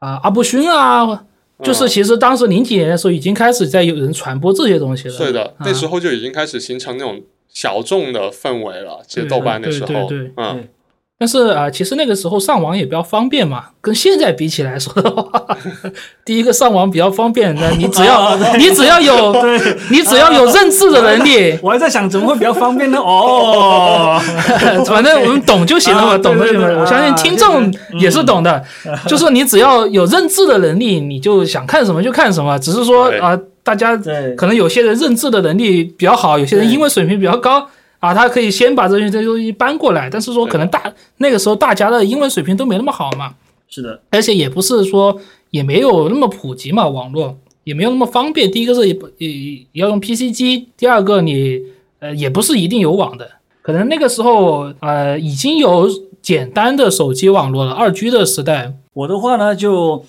[0.00, 1.24] 啊、阿布勋啊，
[1.62, 5.16] 就是其实当时零几年的时候已经开始在有人传播这些东西了。
[5.16, 9.02] 对的，啊那时候就已经开始形成那种小众的氛围了。
[9.06, 10.68] 其实豆瓣那时候，对对对嗯，
[11.22, 15.30] 但是啊、其实那个时候上网也比较方便嘛，跟现在比起来说的话，
[16.24, 19.34] 第一个上网比较方便，那你只要你只要有
[19.92, 22.96] 你只要有认字的能力，我还在想怎么会比较方便呢？
[22.98, 24.18] 哦，
[24.88, 26.80] 反正我们懂就行了嘛，啊懂就行了。
[26.80, 28.64] 我相信听众也是懂的，
[29.06, 32.58] 就是你只要有认字的能力，你就想看什么就看什么。
[32.58, 33.94] 只是说对啊、大家，
[34.38, 37.68] 可能有些人认字的能力比较好，有些人英文水平比较高
[38.00, 40.10] 啊，他可以先把这些这些东西搬过来。
[40.10, 43.34] 但是说可能大那个时候大家的英文水平都没那么好嘛，
[43.68, 45.20] 是的，而且也不是说
[45.50, 48.50] 也没有那么普及嘛，网络也没有那么方便。
[48.50, 51.60] 第一个是也也要用 PC 机，第二个你
[52.00, 53.30] 呃也不是一定有网的，
[53.62, 55.88] 可能那个时候呃已经有
[56.22, 58.72] 简单的手机网络了，二 G 的时代。
[58.94, 60.04] 我的话呢，就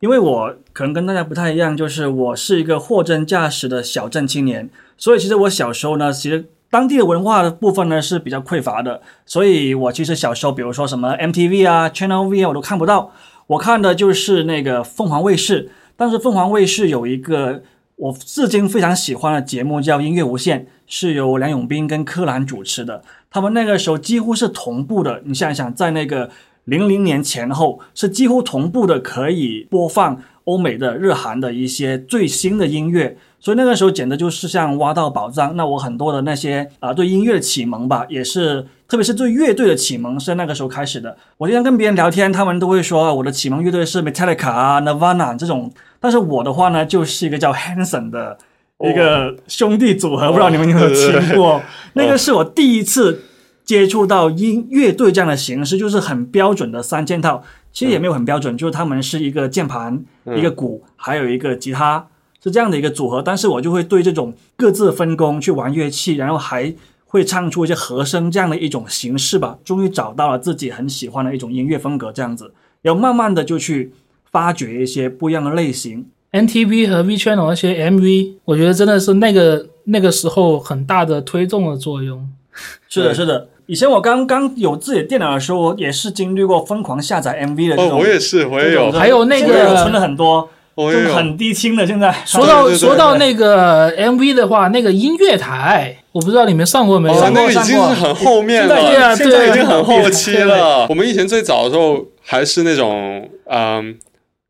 [0.00, 4.68] 因为我可能跟大家不太一样，就是我是一个货真价实的小镇青年，
[4.98, 6.44] 所以其实我小时候呢，其实
[6.76, 13.10] 当地的文化的部分呢是比较匮乏的，所以我其实小时候，比如说什么 MTV 啊、Channel V 啊，我都看不到，
[13.46, 15.70] 我看的就是那个凤凰卫视。
[15.96, 17.62] 但是凤凰卫视有一个
[17.94, 23.02] 我至今非常喜欢的节目叫《音乐无限》，是由梁永斌跟柯蓝主持的。
[23.30, 26.28] 他们那个时候几乎是同步的，你想一想，在那个
[26.64, 33.16] 零零年前后是几乎同步的，可以播放欧美的、日韩的一些最新的音乐。
[33.38, 35.54] 所以那个时候简直就是像挖到宝藏。
[35.56, 41.16] 那我很多的那些啊、对音乐的启蒙吧，也是特别是对乐队的启蒙是在那个时候开始的。
[41.38, 48.36] 我经常跟别人聊天，他们都会说我的启蒙乐队是 Metallica 啊、Nirvana 这种，但是我的话呢，就是一个叫 Hanson 的
[48.80, 51.62] 一个兄弟组合，不知道你们有没有听过？
[51.94, 53.22] 那个是我第一次
[53.64, 57.42] 接触到音乐队这样的形式，就是很标准的三件套。
[57.72, 60.02] 其实也没有很标准，就是他们是一个键盘、
[60.34, 62.06] 一个鼓，还有一个吉他，
[62.46, 63.20] 是这样的一个组合。
[63.20, 66.72] 但是我就会对这种各自分工去玩乐器，然后还
[67.04, 69.58] 会唱出一些和声这样的一种形式吧。
[69.64, 73.92] 终于找到了自己很喜欢的一种音乐风格，这样子，然后慢慢的就去
[74.30, 76.06] 发掘一些不一样的类型。
[76.32, 82.28] NTV 和 V Channel 那些 MV，我觉得真的是那个那个时候很大的推动的作用。
[82.88, 83.48] 是的，是的。
[83.66, 87.98] 以前我刚刚有自己的电脑的时候，也是经历过疯狂下载 MV 的这哦，种。
[88.00, 90.48] 我也是，我也有还有那个存了很多。
[90.76, 92.14] 哦哟，这种很低清的现在。
[92.24, 97.18] 说到说到那个 MV 的话，那个音乐台，我不知道你们上过没有？
[97.18, 100.86] 哦，那个已经是很后面了，对啊现在对啊已经很后期了。
[100.88, 103.98] 我们以前最早的时候还是那种，嗯，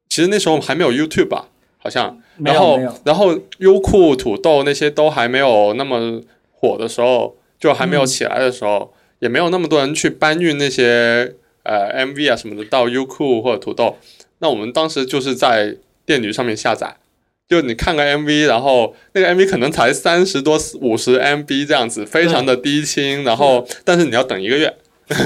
[0.08, 1.46] 其实那时候还没有 YouTube 吧，
[1.78, 2.18] 好像。
[2.44, 6.20] 然后没有没有，然后优酷、土豆那些都还没有那么
[6.50, 13.96] 火的时候，就还没有起来的时候，也没有那么多人去搬运那些呃 MV 啊什么的到优酷或者土豆。
[14.40, 15.76] 那我们当时就是在
[16.06, 16.96] 电驴上面下载，
[17.48, 24.74] 就你看个 MV，然后那个 MV 可能才三十多、五十 MB 这样子，非常的低清，然后但是你要等一个月。
[25.08, 25.16] 对，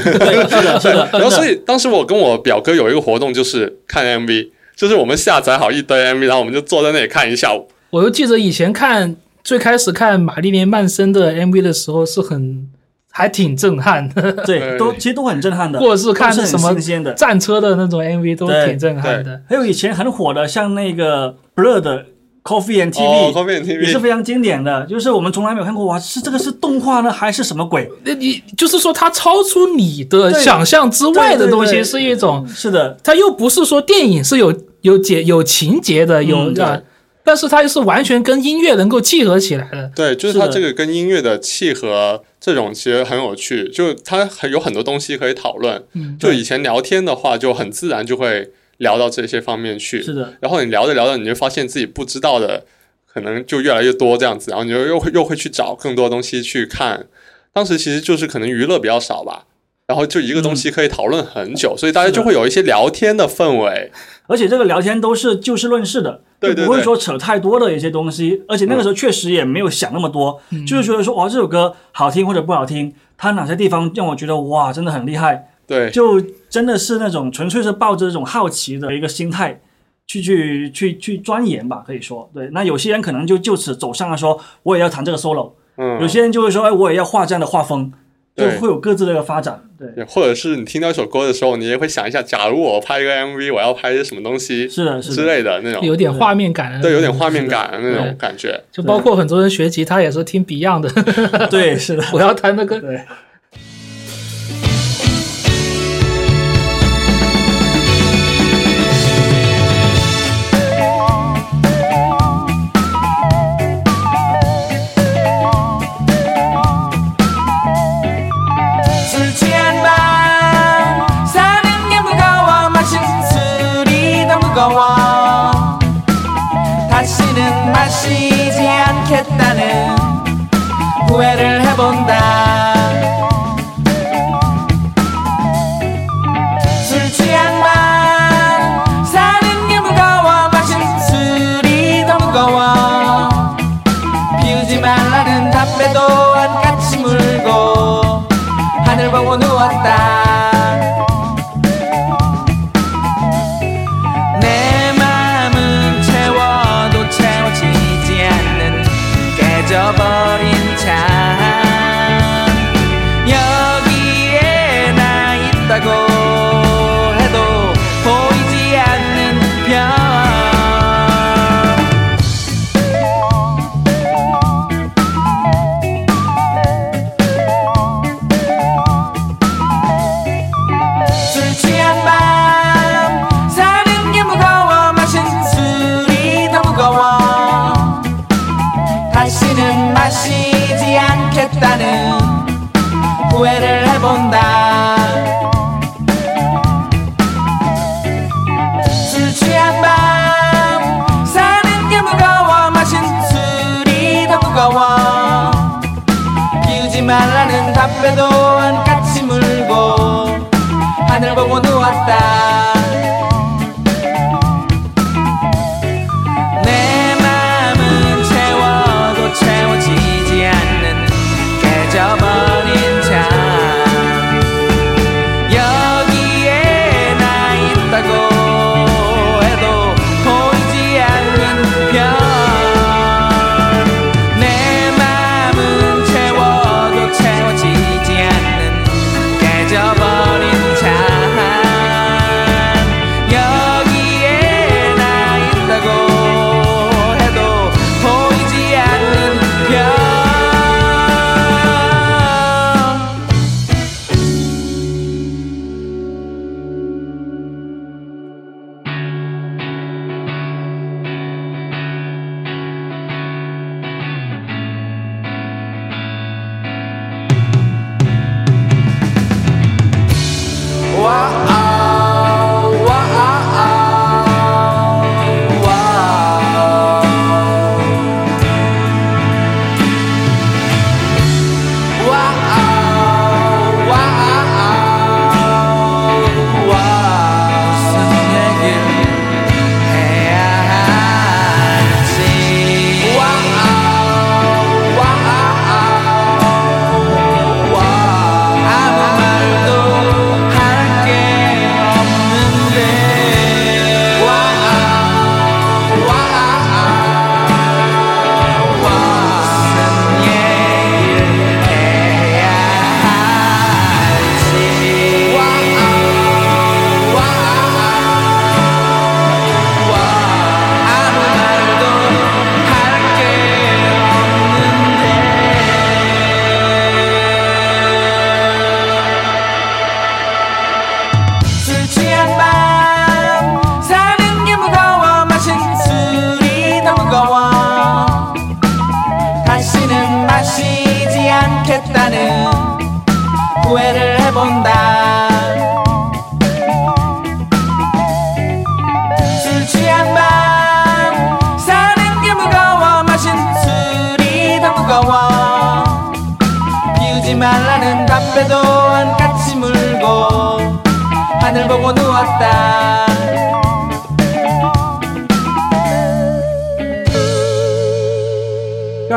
[0.48, 1.08] 是的，是的。
[1.14, 7.68] 然后所以以当时我跟我表哥有一个活动，就是看 MV，就是我们下载好一堆 MV，然后我们就坐在那里看一下午。
[7.90, 12.68] 我就记得以前看最开始看玛丽莲曼森的 MV 的时候是很
[13.10, 17.12] 还挺震撼 的，对，都其实都很震撼的，或者是看什么新鲜的。
[17.14, 19.40] 战车的那种 MV 都挺震撼的。
[19.48, 22.04] 还有以前很火的，像那个 Blur 的
[22.42, 24.86] Coffee and 哦 TV，、，Coffee and 也是非常经典的。
[24.86, 27.90] 就是我们从来没有看过，哇，是这个是动画呢，还是什么鬼？
[28.04, 36.80] 那你就是说，它超出你的想象之外的东西，是一种，是的，它又不是说电影是有有节有情节的，有嗯啊，
[37.22, 39.90] 但是它又是完全跟音乐能够契合起来的。
[39.94, 45.82] 对，就是它这个跟音乐的契合，这种其实很有趣，就它很有很多东西可以讨论。
[45.94, 50.02] 嗯，就以前聊天的话，就很自然就会聊到这些方面去。
[50.02, 52.64] 是的，然后你聊着聊着，你就发现自己不知道的
[53.12, 57.06] 可能就越来越多这样子，然后你就又会又会去找更多东西去看。
[57.52, 59.44] 当时其实就是可能娱乐比较少吧，
[59.90, 63.90] 然后就一个东西可以讨论很久，所以大家就会有一些聊天的氛围。
[64.28, 68.40] 而且这个聊天都是就事论事的，对对对就不会说扯太多的一些东西。
[68.46, 79.60] 而且那个时候确实也没有想那么多，嗯就是觉得说，哇，这首歌好听或者不好听，它哪些地方让我觉得哇，真的很厉害，对，就真的是那种纯粹是抱着这种好奇的一个心态。
[80.06, 82.48] 去去去去钻研吧，可以说对。
[82.50, 87.92] 那有些人可能就就此走上了说，我也要弹这个 solo，、嗯，有些人就会说，哎，我也要画这样的画风，
[88.36, 89.62] 就对会有各自的一个发展。
[89.78, 98.62] 对，对或者是你听到一首歌的时候，你也会想一下，假如我拍一个 MV，我要拍一些什么东西是的，是之，类的那种，有点画面感的，对，有点画面感的那种感觉。
[98.70, 102.80] 就包括很多人学吉他也是听 Beyond 的，对，是的， 我要弹那个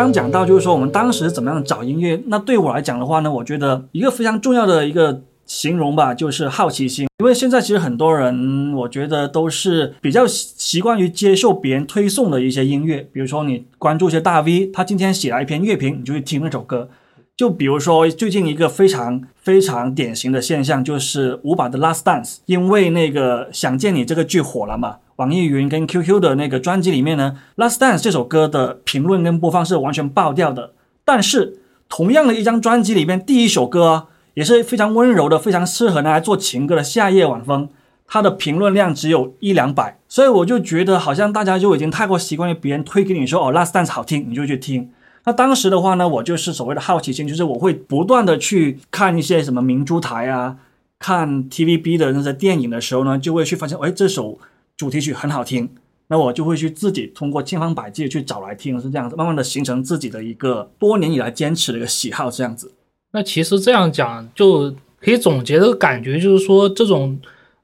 [0.03, 2.21] 刚讲到，就是说我们当时怎么样找音乐。
[2.27, 7.07] 那对我来讲的话呢，我觉得一个非常重要的一个形容吧，就是好奇心。
[7.19, 13.07] 因为现在其实很多人，我觉得都是比较习习惯于接受别人推送的一些音乐。
[13.13, 16.89] 比如说你关注一些大 V，他今天写了一篇乐评，你就去听那首歌。
[17.43, 24.99] 就比如说最近一个非常非常典型的现象，就是伍佰的《Last Dance》，因为那个“想见你”这个剧火了嘛。
[25.17, 30.71] 网易云跟 QQ 的那个专辑里面呢，《Last Dance》这首歌的评论跟播放是完全爆掉的。
[31.03, 37.67] 但是同样的一张专辑里面，第一首歌啊也是非常温柔的，非常适合拿来做情歌的《夏夜晚风》，
[38.07, 39.99] 它的评论量只有一两百。
[40.07, 44.89] 所以我就觉得好像大家就已经太过习惯于别人推给你说哦，《Last Dance》好听，你就去听。
[45.25, 50.57] 那当时的话呢，我就是所谓的好奇心，就是我会不断的去看一些什么明珠台啊，
[50.99, 54.37] 看 TVB 的那些电影的时候呢，就会去发现，哎，这首
[54.75, 55.69] 主题曲很好听，
[56.07, 62.73] 那我就会去自己通过千方百计去找来听，是这样子，慢慢的形成自己的一个多年以来坚持的一个喜好，这样子。
[63.11, 67.17] 那其实这样讲就可以总结的感觉，就是说这种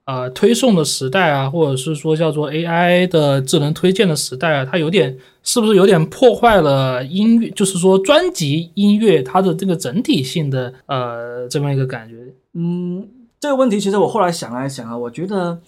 [0.10, 12.16] 呃推送的时代啊，或者是说叫做 AI 的智能推荐的时代啊，它有点是不是有点破坏了音乐，就是说专辑音乐它的这个整体性的呃这么一个感觉？
[12.56, 13.08] 嗯，
[13.40, 15.60] 这个问题其实我后来想来想啊，我觉得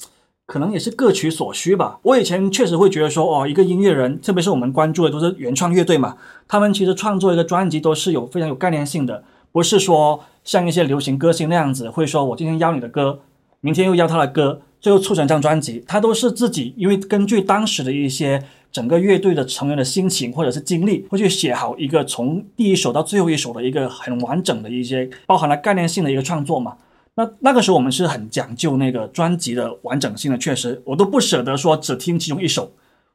[0.48, 2.00] 可能也是各取所需吧。
[2.02, 6.18] 我以前确实会觉得说，哦，一个音乐人，特别是我们关注的都是原创乐队嘛，
[6.48, 13.20] 他们其实创作一个专辑都是有非常有概念性的，不是说像一些流行歌星那样子，会说我今天邀你的歌，
[13.62, 15.84] 明天又邀他的歌，最后促成一张专辑。
[15.88, 26.76] 他都是自己因为根据当时的一些整个乐队的成员的心情或者是经历，会去写好一个从第一首到最后一首的一个很完整的一些包含了概念性的一个创作嘛。
[27.16, 32.72] 那那个时候我们是很讲究那个专辑的完整性的，确实我都不舍得说只听其中一首，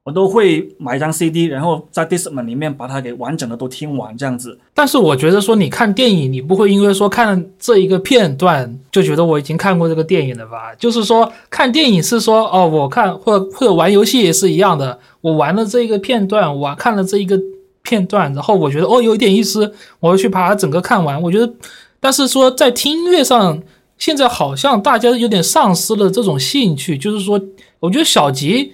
[0.07, 4.57] 我都会买一张 CD，然后在 Discman 里面把它给完整的都听完这样子。
[4.73, 10.73] 但是我觉得说你看电影，你不会因为说看这一个片段就觉得我已经看过这个电影了吧？
[10.79, 17.37] 就是说看电影是说哦，我看或者或者玩游戏也是一样的，我玩了这一个片段，我看了这一个
[17.83, 21.21] 片段，然后我觉得哦有一点意思，我要去把它整个看完。
[21.21, 21.53] 我觉得，
[21.99, 23.61] 但是说在听音乐上，
[23.99, 27.41] 现在好像大家有点丧失了这种兴趣，就是说，
[27.81, 28.73] 我觉得小吉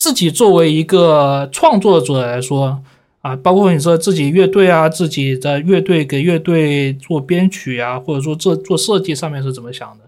[0.00, 2.82] 自己作为一个创作者来说。
[3.22, 10.04] 啊，包括你说自己乐队啊，自己的乐队给乐队做编曲啊，或者说这做设计上面是怎么想的？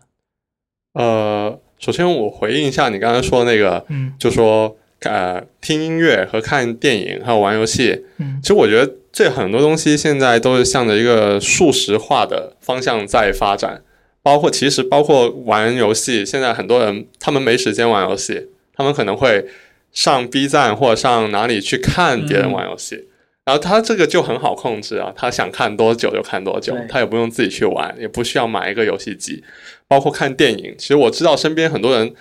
[0.95, 13.83] 呃，首先我回应一下你刚才说的那个，嗯就说呃听音乐和看电影还有玩游戏，嗯其实我觉得这很多东西现在都是向着一个数实化的方向在发展，
[14.23, 19.47] 包括其实包括玩游戏，现在很多人他们没时间玩游戏，他们可能会
[19.93, 23.09] 上 B 站或者上哪里去看别人玩游戏。
[23.45, 29.43] 然后他这个就很好控制啊，他想看多久就看多久，他也不用自己去玩，也不需要买一个游戏机。
[29.89, 32.15] 包括看电影，其实我知道身边很多人，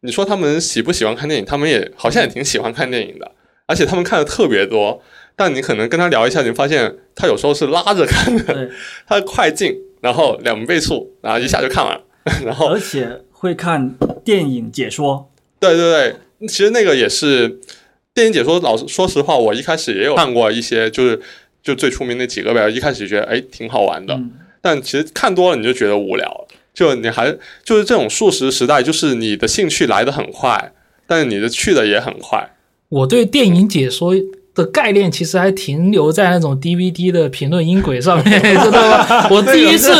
[0.00, 3.30] 你说他们喜不喜欢看电影，他们也好像也挺喜欢看电影的，
[3.66, 5.00] 而且他们看的特别多。
[5.36, 8.68] 但你可能跟他聊一下，你发现他有时候是拉着看的，对，
[9.06, 12.00] 他快进，然后两倍速，然后一下就看完了。
[12.44, 13.94] 然后而且会看
[14.24, 17.60] 电影解说，对对对，其实那个也是
[18.12, 18.60] 电影解说。
[18.60, 21.20] 老实说实话，我一开始也有看过一些，就是
[21.62, 22.68] 就最出名那几个呗。
[22.68, 26.48] 一开始觉得哎挺好玩的，嗯，但其实看多了你就觉得无聊了。
[26.74, 27.30] 就你还
[27.62, 30.72] 就是这种速食时代，就是你的兴趣来得很快，
[31.06, 32.56] 但是你的去的也很快。
[32.88, 34.12] 我对电影解说
[34.54, 39.26] 的概念其实还停留在那种 DVD 的评论音轨上面， 知道吗？
[39.30, 39.92] 我第一次，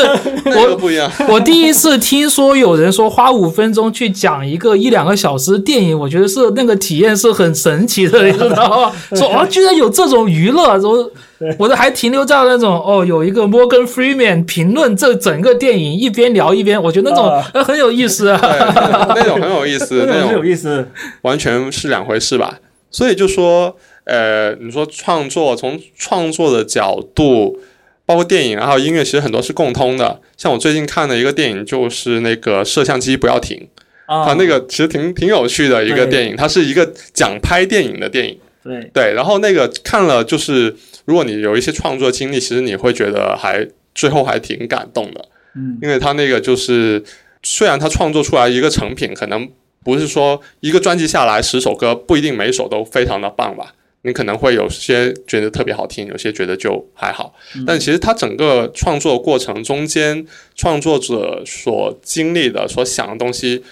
[0.45, 8.93] 我不一样， 我第一次听说有人说花五分钟去讲一个一两个小时电影，我觉得是那个体验是很神奇的， 你知道吗？
[9.17, 11.11] 说哦，居然有这种娱乐，我
[11.59, 18.39] 我都还停留在那种哦，有一个 Morgan Freeman 评论这整个电影，一边聊一边，我觉得那种啊呃很有意思啊。
[18.41, 20.89] 对，那种很有意思，那那种很有意思。
[21.23, 22.59] 完全是两回事吧。
[22.91, 27.59] 所以就说，呃，你说创作从创作的角度，
[28.07, 30.21] 包括电影然后音乐，其实很多是共通的。
[30.37, 33.69] 像我最近看的一个电影，就是那个摄像机不要停，
[34.07, 38.39] 啊，它那个其实挺挺有趣的一个电影，它是一个讲拍电影的电影。
[38.63, 40.75] 对，对，然后那个看了，就是
[41.05, 45.25] 如果你有一些创作经历，其实你会觉得还最后还挺感动的，
[45.55, 47.03] 嗯，因为他那个就是
[47.43, 49.47] 虽然他创作出来一个成品，可能
[49.85, 53.75] 不是说一个专辑下来十首歌不一定每首都非常的棒吧，
[54.07, 57.35] 你可能会有些觉得特别好听，有些觉得就还好。
[57.67, 63.65] 但其实它整个创作过程中间，创作者所经历的、所想的东西，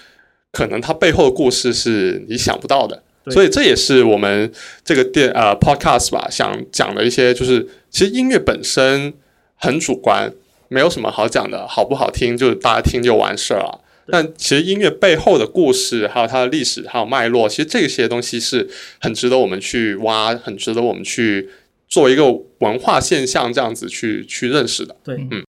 [0.51, 3.03] 可能它背后的故事是你想不到的。
[3.31, 4.51] 所以这也是我们
[4.83, 9.13] 这个电呃 podcast 吧，想讲的一些，就是其实音乐本身
[9.57, 10.33] 很主观，
[10.69, 13.82] 没有什么好讲的，好不好听就是大家听就完事儿了。
[14.13, 18.69] 但其实音乐背后的故事，还有它的历史，还有脉络，其实这些东西是
[19.01, 21.49] 很值得我们去挖，很值得我们去
[21.89, 24.95] 作为一个文化现象这样子去去认识的。
[25.03, 25.43] 对，嗯，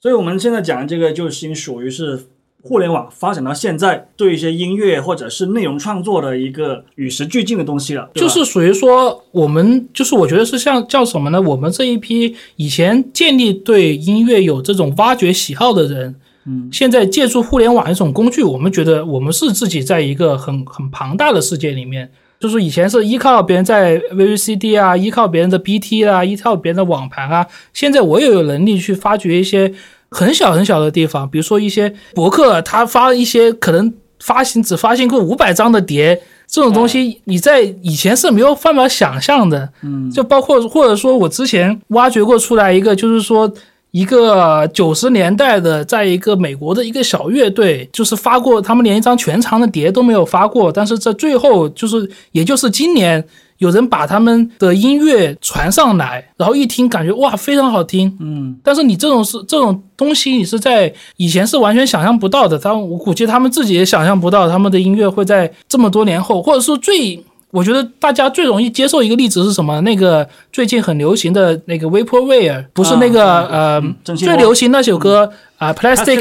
[0.00, 2.18] 所以我们现在讲的这个就已经属于是
[2.62, 11.42] 互联网发展到现在对一些音乐或者是内容创作的一个与时俱进的东西了，就是属于说，我们就是我觉得是像叫什么呢？
[11.42, 16.14] 我们这一批以前建立对音乐有这种挖掘喜好的人，
[16.46, 22.10] 嗯，现在借助互联网一种工具，我们觉得我们是自己在一个很很庞大的世界里面。
[22.40, 29.72] 就是以前是依靠别人在 VCD 啊，依靠别人的 BT 啊，依靠别人的网盘啊，现在我也有能力去发掘一些
[30.10, 39.72] 很小很小的地方，比如说一些博客，他发一些可能发行只发行过五百张的碟，这种东西你在以前是没有办法想象的。
[39.82, 43.48] 嗯，就包括或者说我之前挖掘过出来一个，就是说
[43.92, 53.24] 一个九十年代的，在一个美国的一个小乐队，就是发过他们连一张全长的碟都没有发过，但是在最后就是也就是今年。
[53.58, 62.58] 有人把他们的音乐传上来，然后一听感觉哇非常好听，嗯，但是你这种是这种东西，你是在以前是完全想象不到的。
[62.58, 69.80] 他们我估计他们自己也想象不到，他们的音乐会在这么多年后，或者说最，我觉得大家最容易接受一个例子是什么？
[69.82, 76.20] 那个最近很流行的那个 Vaporware，不是那个、啊呃、最流行那首歌啊、Plastic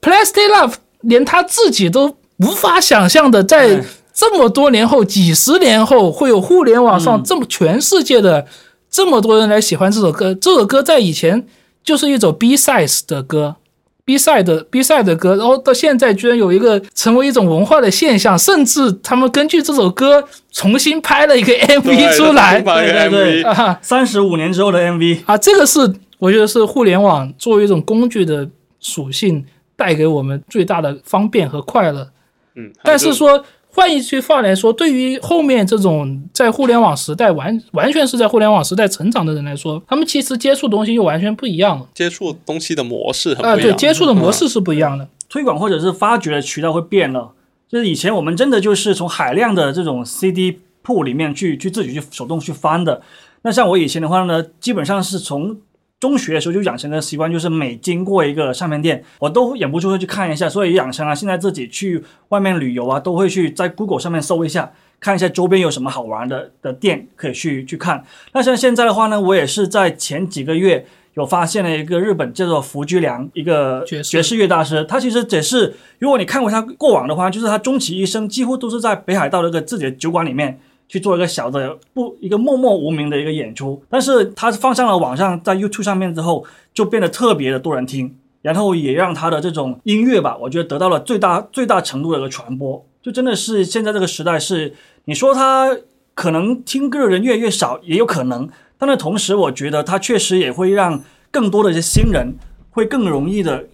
[0.00, 0.74] Plastic Love。
[1.00, 3.82] 连他自己都无法想象的，在
[4.14, 8.46] 这么多年后、几十年后，会有互联网上嗯这么全世界的
[8.88, 10.32] 这么多人来喜欢这首歌。
[10.34, 11.44] 这首歌在以前
[11.82, 13.56] 就是一首 B size 的歌。
[14.04, 25.38] B side 的 B side 的歌，然后到现在居然有一个成为一种文化的现象，甚至他们根据这首歌重新拍了一个 MV 出来对对对啊三十五年之后的 MV，啊！
[25.38, 25.80] 这个是
[26.18, 28.48] 我觉得是互联网作为一种工具的
[28.80, 29.44] 属性
[29.76, 32.08] 带给我们最大的方便和快乐。
[32.56, 33.44] 嗯，但是说
[33.74, 43.78] 换一句话来说，对于后面这种在互联网时代完完全是在互联网时代成长的人来说，他们其实接触东西又完全不一样了接触东西的模式很啊、对，不一样。
[43.78, 45.08] 接触的模式是不一样的。
[45.28, 47.32] 推广或者是发掘的渠道会变了。
[47.66, 53.00] 就是以前我们真的就是从海量的这种 CD 铺里面去去自己去手动去翻的。
[53.40, 55.56] 那像我以前的话呢，基本上是从
[56.02, 68.02] 中学的时候就养成的习惯，就是每经过一个唱片店，我都忍不住会去看一下，所以养成了现在自己去外面旅游啊，都会去在 Google 上面搜一下，看一下周边有什么好玩的的店可以去去看。
[68.32, 70.84] 那像现在的话呢，我也是在前几个月
[71.14, 80.58] 有发现了一个日本叫做福居良一个爵士爵士乐大师，他其实也是，如果你看过他过往的话，就是他终其一生几乎都是在北海道那个自己的酒馆里面
[80.88, 94.74] 去做一个小的不一个默默无名的一个演出，但是他放上了网上，在 YouTube 上面之后，就变得特别的多人听，然后也让他的这种音乐吧，我觉得得到了最大最大程度的一个传播，就真的是现在这个时代是，
[95.06, 95.74] 你说他
[96.14, 102.34] 可能听歌的人越来越少，也有可能，但是同时我觉得他确实也会让更多的一些新人
[102.68, 103.64] 会更容易的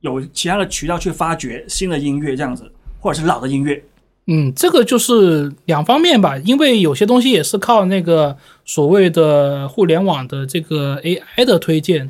[0.00, 3.82] 有其他的渠道去发掘新的音乐这样子，或者是老的音乐。
[4.30, 12.08] 嗯，这个就是两方面吧，因为有些东西也是靠那个所谓的互联网的这个 AI 的推荐。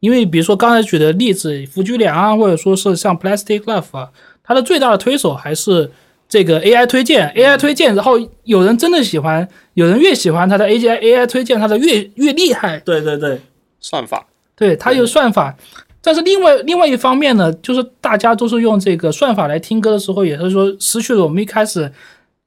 [0.00, 4.08] 因为比如说刚才举的例子，福居良啊，或者说是像 Plastic Love 啊，
[4.42, 5.90] 它的最大的推手还是
[6.26, 13.40] 这个 AI 推荐，AI 推荐，然后有人真的喜欢，有人越喜欢它的 AI AI 推荐，它的越越厉害，对对对，
[13.78, 15.54] 算法，对，它有算法。
[16.02, 21.92] 但是另外另外一方面呢，就是大家都是用这个算法来听歌的时候，也是说失去了我们一开始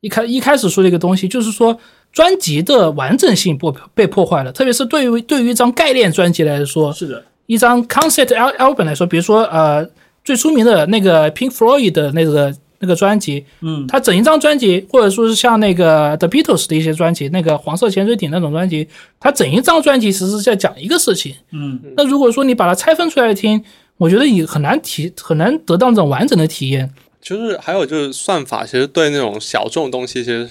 [0.02, 1.78] 一开一开始说的一个东西，就是说
[2.12, 4.52] 专辑的完整性不被破坏了。
[4.52, 8.28] 特别是对于对于一张概念专辑来说，是的，一张 concept
[8.58, 9.88] album 来说，比如说呃
[10.24, 18.86] 最出名的那个 Pink Floyd 的那个那个专辑，嗯，它整一张专辑，或者说是像那个 The Beatles 的一些专辑，那个黄色潜水艇那种专辑，
[19.22, 21.34] 它整一张专辑其实是在讲一个事情。
[21.54, 23.64] 嗯，那如果说你把它拆分出来听，
[23.96, 26.94] 我觉得也很难体很难得到那种完整的体验。
[27.22, 30.50] 就是还有就是算法，其实对那种小众东西其实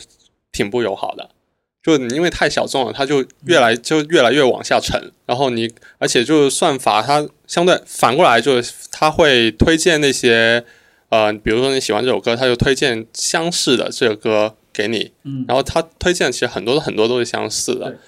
[0.51, 1.29] 挺不友好的。
[1.85, 5.13] 就你因为太小众了，它就越来就越来越往下沉。
[5.27, 5.69] 然后你
[5.99, 10.65] 而且就是算法，它相对反过来就是它会推荐那些
[11.13, 15.45] 呃，比如说你喜欢这首歌，他就推荐相似的这个歌给你，嗯。
[15.47, 17.99] 然后他推荐其实很多很多都是相似的，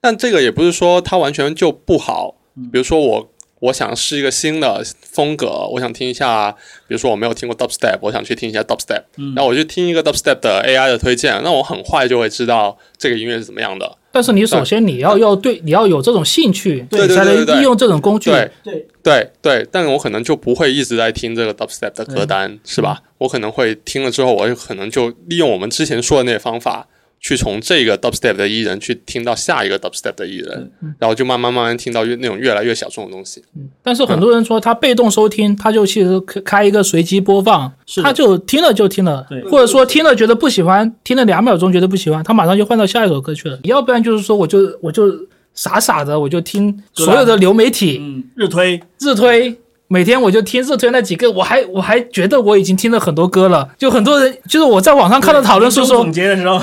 [0.00, 2.36] 但这个也不是说它完全就不好。
[2.56, 2.70] 嗯。
[2.72, 6.50] 比如说我我想试一个新的风格，我想听一下，
[6.88, 9.34] 比如说我没有听过 dubstep，我想去听一下 dubstep，、嗯。
[9.34, 13.98] 然后我就听一个 dubstep 的 AI 的推荐，那我很快就会知道这个音乐是怎么样的。
[14.14, 18.30] 但是你首先你要要对你要有这种兴趣，对才能利用这种工具。
[18.30, 18.50] 对。
[18.62, 23.02] 对，对对，但我可能就不会一直在听这个 dubstep 的歌单，是吧？
[23.18, 26.86] 我可能会听了之后，我就可能就利用我们之前说的那些方法，
[27.24, 33.42] 去从这个 dubstep 的艺人去听到下一个 dubstep 的艺人，然后就慢慢慢慢听到越那种越来越小众的东西。
[33.82, 37.72] 但是很多人说他被动收听，他就其实开开一个随机播放，
[38.02, 43.58] 他就听了就听了对，或者说听了觉得不喜欢，听了两秒钟觉得不喜欢，他马上就换到下一首歌去了。
[43.62, 45.10] 要不然就是说我就我就
[45.54, 49.58] 傻傻的我就听所有的流媒体嗯，日推，日推。
[49.86, 53.68] 每天我就听热推那几个，我还我还觉得我已经听了很多歌了。
[53.78, 56.60] 就很多人，就是我在网上看到讨论说说总，结的时候，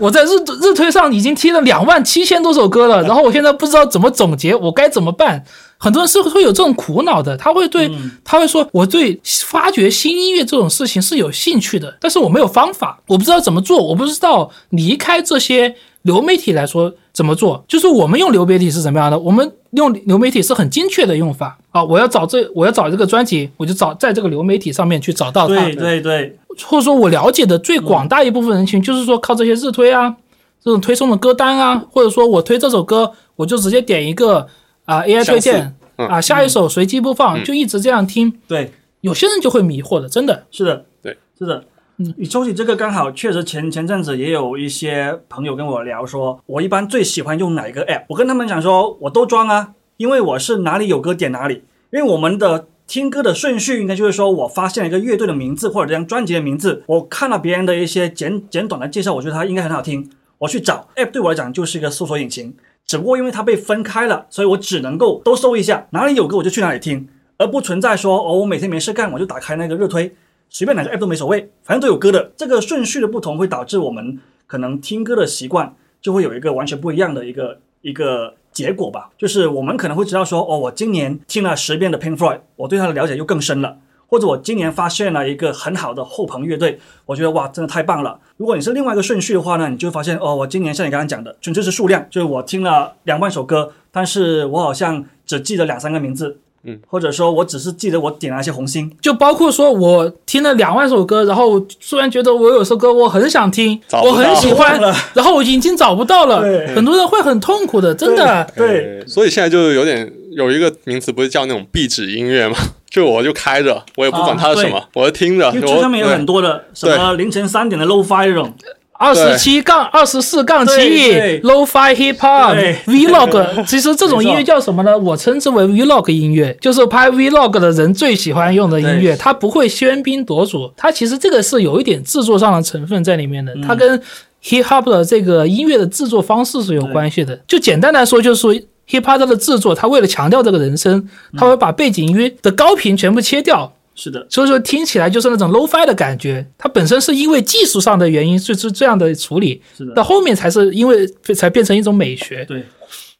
[0.00, 0.28] 我 在日
[0.60, 5.44] 日推上已经听了两万七千多首歌了，然后我现在不知道怎么总结，我该怎么办？
[5.78, 17.64] 很多人是会有这种苦恼的，他会对、嗯他会说，我对发掘新音乐这种事情是有兴趣的，但是我没有方法，我不知道怎么做，我不知道离开这些流媒体来说怎么做。
[17.66, 19.18] 就是我们用流媒体是怎么样的？
[19.18, 21.82] 我们用流媒体是很精确的用法啊！
[21.82, 25.54] 我要找这我要找这个专辑，我就找在这个流媒体上面去找到它。
[25.54, 30.14] 对对对，或者说我了解的最广大一部分人群，就是说靠这些日推啊，
[30.62, 34.46] 这种推送的歌单啊，或者说我推这首歌，我就直接点一个
[34.84, 38.30] 啊、AI 推荐嗯啊，下一首随机播放，嗯就一直这样听。
[38.46, 40.44] 对，有些人就会迷惑的，真的。
[40.50, 41.64] 是的，对，是的。
[41.98, 48.04] 嗯你说起这个，刚好确实前前阵子也有一些朋友跟我聊说，我一般最喜欢用哪一个 app？
[48.08, 51.62] 我跟他们讲说，我都装啊，因为我是哪里有歌点哪里。
[51.90, 70.14] 因为我们的听歌的顺序应该就是说，我发现了一个乐队的名字或者这张专辑的名字，我看了别人的一些简简短的介绍，我觉得它应该很好听，我去找 app 对我来讲就是一个搜索引擎，只不过因为它被分开了，所以我只能够都搜一下，哪里有歌我就去哪里听，而不存在说哦，我每天没事干我就打开那个热推。
[70.48, 72.32] 随便哪个 app 都没所谓，反正都有歌的。
[72.36, 79.10] 这个顺序的不同会导致我们可能听歌的习惯就会有一个完全不一样的一个一个结果吧。
[79.18, 83.78] 就是我们可能会知道说，哦，我今年听了十遍的 Pink Floyd，我对他的了解又更深了。
[84.08, 88.20] 或者我今年发现了一个很好的后朋乐队，我觉得哇，真的太棒了。
[88.36, 101.58] 如果你是另外一个顺序的话呢，你就会发现哦，我今年像你刚刚讲的，纯粹是数量，就是我听了两万首歌，但是我好像只记得两三个名字，嗯，或者说我只是记得我点了一些红心，就包括说我听了两万首歌，然后
[101.88, 104.80] 突然觉得我有首歌我很想听，我很喜欢，
[105.14, 108.46] 然后我已经找不到了对，很多人会很痛苦的，真的。
[108.56, 112.56] 对，呃所以现在就有点有一个名词，不是叫那种壁纸音乐吗？
[112.90, 115.50] 就我就开着，我也不管它是什么，我就听着。
[115.54, 118.50] 因为我上面有很多的什么凌晨三点的 low fi 这种，
[118.98, 124.96] 二十七杠二十四杠七对对，low-fi hip hop vlog， 其实这种音乐叫什么呢？
[124.96, 129.16] 我称之为 vlog 音乐，就是拍 vlog 的人最喜欢用的音乐。
[129.16, 134.00] 它不会喧宾夺主，它其实这个是有一点制作上的成分在里面的，嗯它跟
[134.42, 137.38] hip hop 的这个音乐的制作方式是有关系的。
[137.46, 138.54] 就简单来说，就是说
[138.88, 143.72] hip hop 的制作，它为了强调这个人声，它会把背景音乐的高频全部切掉。
[143.96, 152.44] 是的，所以说听起来就是那种 low fi 的感觉，它本身是因为技术上的原因，就是这样的处理，是的到，后面才是因为才变成一种美学。
[152.44, 152.62] 对。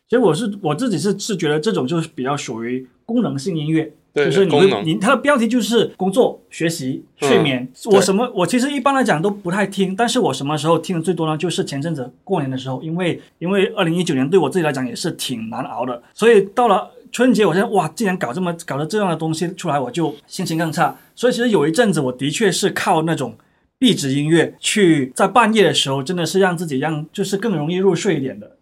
[0.08, 7.66] 其实我是我自己是是觉得这种就是比较属于功能性音乐，对就是你会功能你它的标题就是工作、学习、睡眠。
[7.86, 11.36] 我什么我其实一般来讲都不太听，但是我什么时候听的最多呢？
[11.36, 20.94] 就是前阵子过年的时候，因为因为二零一九年对我自己来讲也是挺难熬的，所以到了春节，我现在哇，竟然搞这么搞了这样的东西出来，我就心情更差。
[21.14, 23.34] 所以其实有一阵子我的确是靠那种。
[23.78, 28.56] 壁纸音乐去在半夜的时候，真的是让自己让就是更容易入睡一点的。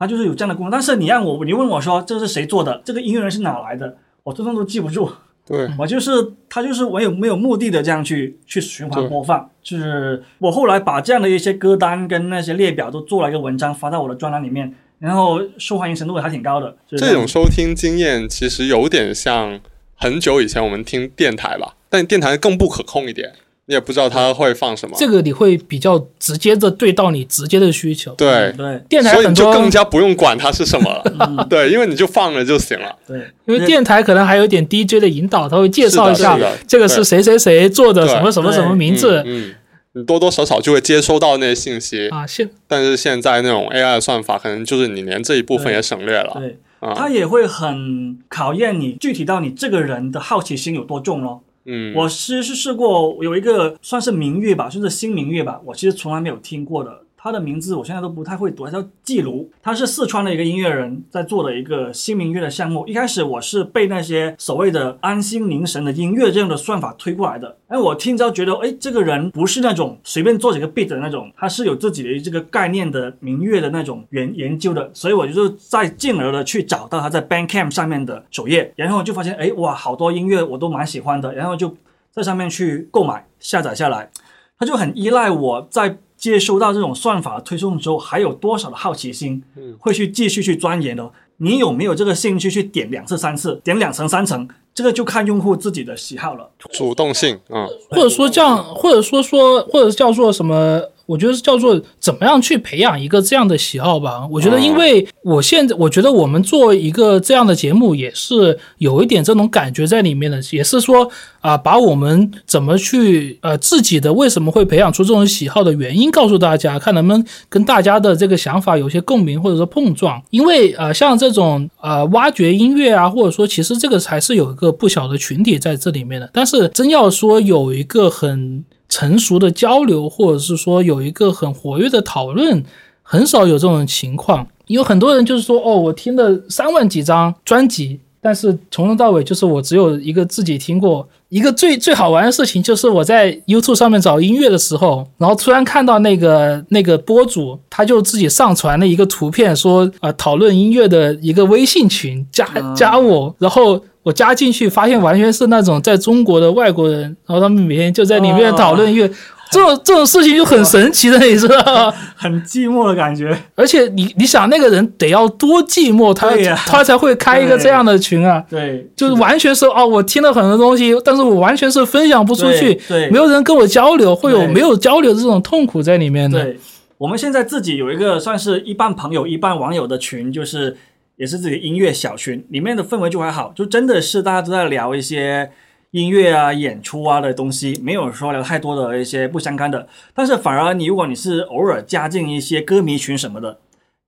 [0.00, 0.70] 它就是有这样的功能。
[0.72, 5.08] 但是你让我，你问我说这是谁做的，这个音乐人是哪来的，我通通都记不住。
[5.46, 6.10] 对，我就是
[6.48, 9.48] 他就是我有没有目的的这样去去循环播放。
[9.62, 14.72] 就是我后来把这样的一些歌单跟那些列表都做了一个文章发到我的专栏里面，
[15.02, 16.76] 然后受欢迎程度还挺高的。
[16.88, 19.58] 就是这种收听经验其实有点像
[19.96, 23.32] 很久以前我们听电台吧，但电台更不可控一点，
[23.66, 24.96] 你也不知道它会放什么。
[24.96, 28.12] 这个你会比较直接的对到你直接的需求。
[28.14, 31.46] 对，对电台所以你就，更加不用管它是什么了。
[31.50, 32.94] 对，因为你就放了就行了。
[33.06, 36.38] 对，因为电台可能还有点 DJ 的引导，他会介绍一下
[36.68, 39.54] 这个是谁谁谁做的什么什么什么名字嗯，嗯
[39.94, 42.08] 你多多少少就会接收到那些信息。
[42.08, 42.26] 啊。
[42.26, 46.34] 现但是现在那种 AI 的算法，可能就是你连这一部分也省略了。
[46.38, 51.42] 对，啊它也会很考验你具体到你这个人的好奇心有多重咯。
[51.64, 57.01] 嗯，我其实是试过有一个算是民乐吧，算是新民乐吧，我其实从来没有听过的。
[57.22, 62.84] 他的名字我现在都不太会读，他叫季卢，他是四川的一个音乐人在做的一个新民乐的项目。
[62.84, 81.72] 一开始我是被那些所谓的安心凝神的音乐这样的算法推过来的，哎，我听之后觉得，哎，这个人不是那种随便做几个 beat 的那种，他是有自己的这个概念的民乐的那种研研究的，所以我就再进而的去找到他在 Bandcamp 上面的首页，然后就发现，哎，哇，好多音乐我都蛮喜欢的，然后就
[82.10, 84.10] 在上面去购买下载下来，
[84.58, 89.42] 他就很依赖我在接收到这种算法推送之后，还有多少的好奇心，
[89.80, 91.10] 会去继续去钻研的。
[91.38, 94.48] 你有没有这个兴趣去点两次、三次，点两层、三层？
[94.72, 96.48] 这个就看用户自己的喜好了。
[96.70, 100.80] 主动性，嗯，或者说这样，或者说说，或者叫做什么？
[101.12, 104.26] 我觉得是叫做怎么样去培养一个这样的喜好吧。
[104.30, 111.06] 我觉得，因为我现在我觉得我们做一个这样的节目，也是有一点这种感觉在里面的，也是说
[111.40, 120.20] 啊，把我们怎么去呃自己的为什么会培养出这种喜好的原因告诉大家，看能不能跟大家的这个想法有些共鸣或者说碰撞。
[120.30, 126.30] 因为呃，像这种呃挖掘音乐啊，或者说其实这个还是有一个不小的群体在这里面的。
[126.32, 132.62] 但是真要说有一个很成熟的交流，或者是说有一个很活跃的讨论，
[133.02, 134.46] 很少有这种情况。
[134.66, 141.08] 有很多人就是说，哦，我听了三万几张专辑，但是从头到尾就是我只有一个自己听过。
[141.30, 153.82] 一个最最好玩的事情就是我在 YouTube 上面找音乐的时候，然后突然看到那个那个播主，他就自己上传了一个图片，说啊讨论音乐的一个微信群，加加我，然后。
[154.02, 159.08] 我加进去，发现完全是那种在中国的外国人，然后他们每天就在里面讨论音乐，
[159.50, 161.94] 这种这种事情就很神奇的，你知道吗？
[162.16, 163.36] 很寂寞的感觉。
[163.54, 166.30] 而且你你想那个人得要多寂寞，他
[166.66, 168.42] 他才会开一个这样的群啊？
[168.48, 176.42] 对，就是完全是哦，我听了很多东西，但是我完全是分享不出去，对对没有人跟我交流，会有没有交流的这种痛苦在里面的。
[176.42, 176.58] 对，
[176.98, 180.76] 我们现在自己有一个算是一半朋友一半网友的群，就是
[181.16, 185.50] 也是自己的音乐小群，里面的氛围就还好，就真的是大家都在聊一些
[185.90, 189.86] 音乐啊、演出啊的东西，没有说聊太多的一些不相干的。
[190.14, 193.58] 但是反而你如果你是偶尔加进一些歌迷群什么的，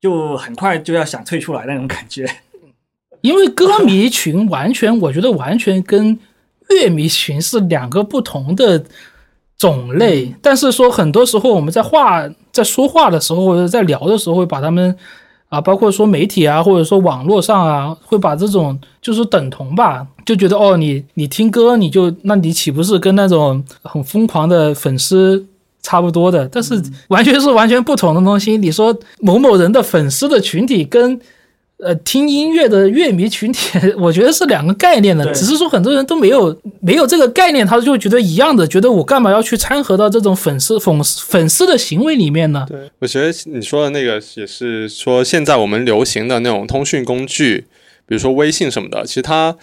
[0.00, 2.26] 就很快就要想退出来那种感觉。
[3.20, 6.18] 因为歌迷群完全，我觉得完全跟
[6.68, 8.84] 乐迷群是两个不同的
[9.56, 10.34] 种类。
[10.42, 14.94] 但是说很多时候我们在话在说话的时候，或者在聊的时候，会把他们
[15.54, 25.46] 啊，包括说媒体啊，或者说网络上啊，会把这种就是等同吧，就觉得哦，你你听歌你就那你岂不是跟那种很疯狂的粉丝？
[25.86, 28.56] 差不多的，但是完全是完全不同的东西。
[28.56, 31.20] 你说某某人的粉丝的群体跟
[31.84, 42.66] 呃，听音乐的乐迷群体，我觉得是两个概念的，对只是说很多人都没有没有这个概念，他就觉得一样的，觉得我干嘛要去掺和到这种粉丝粉粉丝的行为里面呢？
[42.66, 47.66] 对，我觉得你说的那个也是说，现在我们流行的那种通讯工具，
[48.06, 49.54] 比如说微信什么的，其实它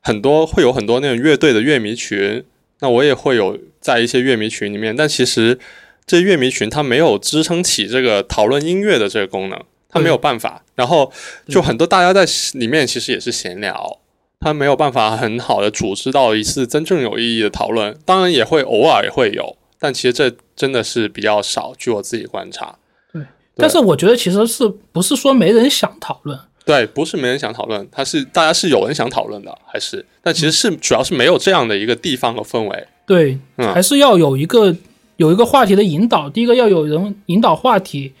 [0.00, 2.44] 很多会有很多那种乐队的乐迷群，
[2.80, 5.58] 那我也会有在一些乐迷群里面，但其实
[6.06, 9.58] 这乐迷群它没有支撑起这个讨论音乐的这个功能，
[9.92, 10.64] 它没有办法。
[10.74, 11.12] 然后
[11.46, 12.26] 就很多大家在
[12.58, 13.98] 里面其实也是闲聊。
[14.44, 21.72] 他没有办法很好的组织到一次真正有意义的讨论，当然也会偶尔也会有，但其实这真的是比较少。
[21.78, 22.74] 据我自己观察，
[23.12, 23.22] 对
[23.54, 26.36] 但是我觉得其实是不是说没人想讨论？
[26.64, 30.04] 对，不是没人想讨论，他是大家是有人想讨论的，还是？
[30.20, 32.88] 但其实是主要是没有这样的一个地方和氛围。
[33.06, 34.74] 对，嗯还是要有一个
[35.18, 36.28] 有一个话题的引导。
[36.28, 38.12] 第一个要有人引导话题，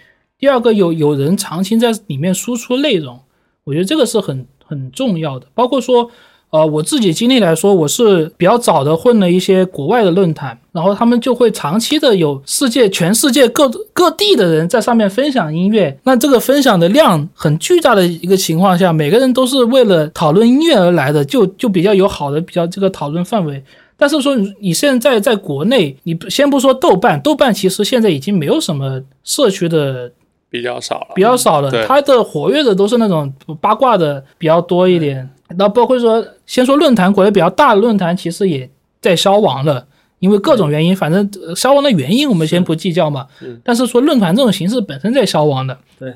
[0.42, 3.16] 第二个有有人长期在里面输出内容，
[3.62, 5.46] 我觉得这个是很很重要的。
[5.54, 6.10] 包括说，
[6.50, 15.96] 呃，我自己经历来说，我是比较早的混了一些国外的论坛，然后他们就会长期的有世界全世界各各地的人在上面分享音乐。
[16.02, 23.62] 那这个分享的量很巨大的一个情况下，每个人都是为了讨论音乐而来的，就就比较有好的比较这个讨论范围。
[23.96, 30.10] 但是说你现在在国内，你先不说豆瓣，豆瓣其实现在已经没有什么社区的
[30.52, 35.28] 比较少了，比较少了，对它的活跃的都是那种八卦的比较多一点。
[35.56, 38.68] 那包括说，先说论坛，国内比较大的论坛其实也
[39.00, 39.86] 在消亡了，
[40.18, 43.26] 因为各种原因，反正呃消亡的原因我们先不计较嘛。
[43.64, 45.78] 但是说论坛这种形式本身在消亡的。
[45.98, 46.14] 对。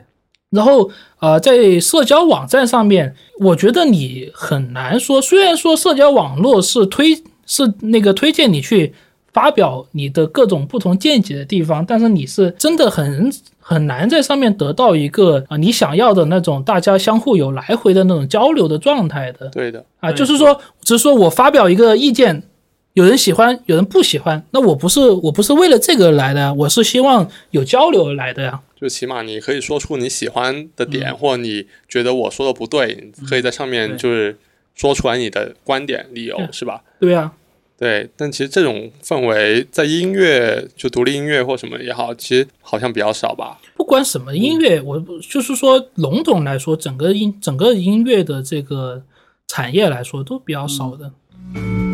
[0.50, 7.14] 然后呃，在社交网站上面，我觉得你很难说，虽然说社交网络是推
[7.46, 8.94] 是那个推荐你去
[9.32, 13.30] 发表你的各种不同见解的地方，但是你是真的很
[13.68, 19.48] 很难在上面得到一个啊、你想要的那种大家相互有来回的那种交流的状态的。
[19.48, 22.44] 对的，啊，对就是说，只是说我发表一个意见，
[22.92, 28.60] 有人喜欢，有人不喜欢，那我不是我不是为了这个来的呀，我是希望有交流而来的呀。
[28.80, 34.38] 就起码你可以说出你喜欢的点，或者你觉得我说的不对，你可以在上面就是
[34.76, 36.84] 说出来你的观点、理由，是吧？
[37.00, 37.32] 对呀、
[37.78, 43.58] 对，但其实这种氛围在音乐，就独立音乐或什么也好，其实好像比较少吧。
[43.76, 44.98] 不管什么音乐，我
[45.28, 49.02] 就是说笼统来说，整个音整个音乐的这个
[49.46, 51.12] 产业来说都比较少的。
[51.54, 51.85] 我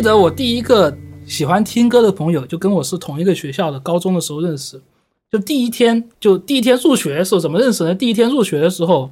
[0.00, 0.96] 记得我第一个
[1.26, 4.80] 喜欢听歌的朋友，就跟我是同一个学校的，高中的时候认识。
[5.30, 7.94] 就第一天，就第一天入学的时候怎么认识呢？
[7.94, 9.10] 第一天入学的时候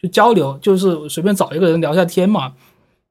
[0.00, 2.54] 就交流，就是随便找一个人聊下天嘛。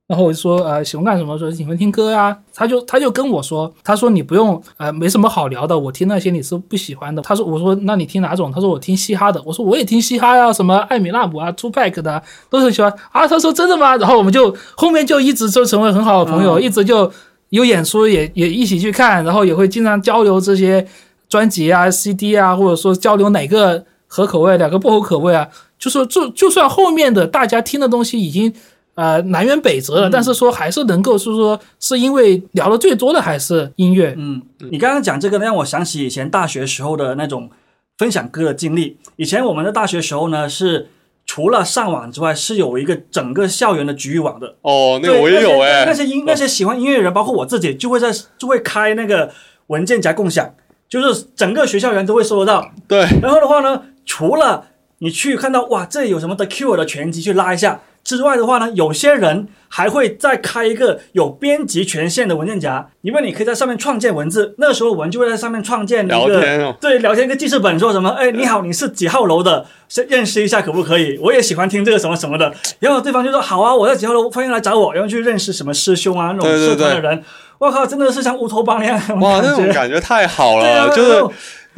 [0.09, 1.37] 然后我就说，呃，喜欢干什么？
[1.37, 7.21] 说喜欢听歌啊、他就他就跟我说，他说你不用，呃，没什么好聊的，我听那些你是不喜欢的。
[7.21, 8.51] 他说，我说那你听哪种？
[8.51, 9.39] 他说我听嘻哈的。
[9.45, 13.27] 我说我也听嘻哈呀，什么艾米纳姆啊、Tupac 的啊都很喜欢啊。
[13.27, 13.95] 他说真的吗？
[13.97, 17.11] 然后我们就后面就一直就成为很好的朋友，嗯一直就
[17.49, 20.87] 有演出也也一起去看，然后也会经常交流这些
[21.29, 25.47] 专辑啊、CD 啊，或者说交流哪个合口味，哪个不合口味啊。
[25.77, 28.51] 就说就就算后面的大家听的东西已经
[28.99, 37.49] 呃南辕北辙了，但是说还是能够是说是因为聊的最多的还是音乐，嗯，你刚刚讲这个呢，让我想起以前大学时候的那种
[37.97, 38.97] 分享歌的经历。
[39.15, 40.89] 以前我们的大学时候呢，是
[41.25, 44.55] 除了上网之外，是有一个整个校园的局域网的。
[44.63, 49.31] 哦，那个我也有哎、那些那些音那些喜欢音乐的人，包括我自己，就会在就会开那个
[49.67, 50.53] 文件夹共享，
[50.89, 52.69] 就是整个学校园都会收得到。
[52.85, 54.65] 对，然后的话呢，除了
[54.97, 57.79] 你去看到哇，这里有什么 The Cure 的全集去拉一下
[58.17, 64.55] 之外的话呢，有些人还会再开一个有编辑权限的文件夹，因为你可以在上面创建文字。
[64.57, 71.19] 那个时候我们就会在上面创建一聊个对聊天一个记事本，说什么哎你好，你是几号楼的，是认识一下可不可以？
[71.19, 72.51] 我也喜欢听这个什么什么的。
[72.79, 77.23] 然后对方就说好啊，我在几号楼，欢迎来找我，然后去认识什么师兄啊那种社团的人。
[77.59, 81.25] 我靠，真的是像乌托邦一样哇，那种种感觉太好了，就是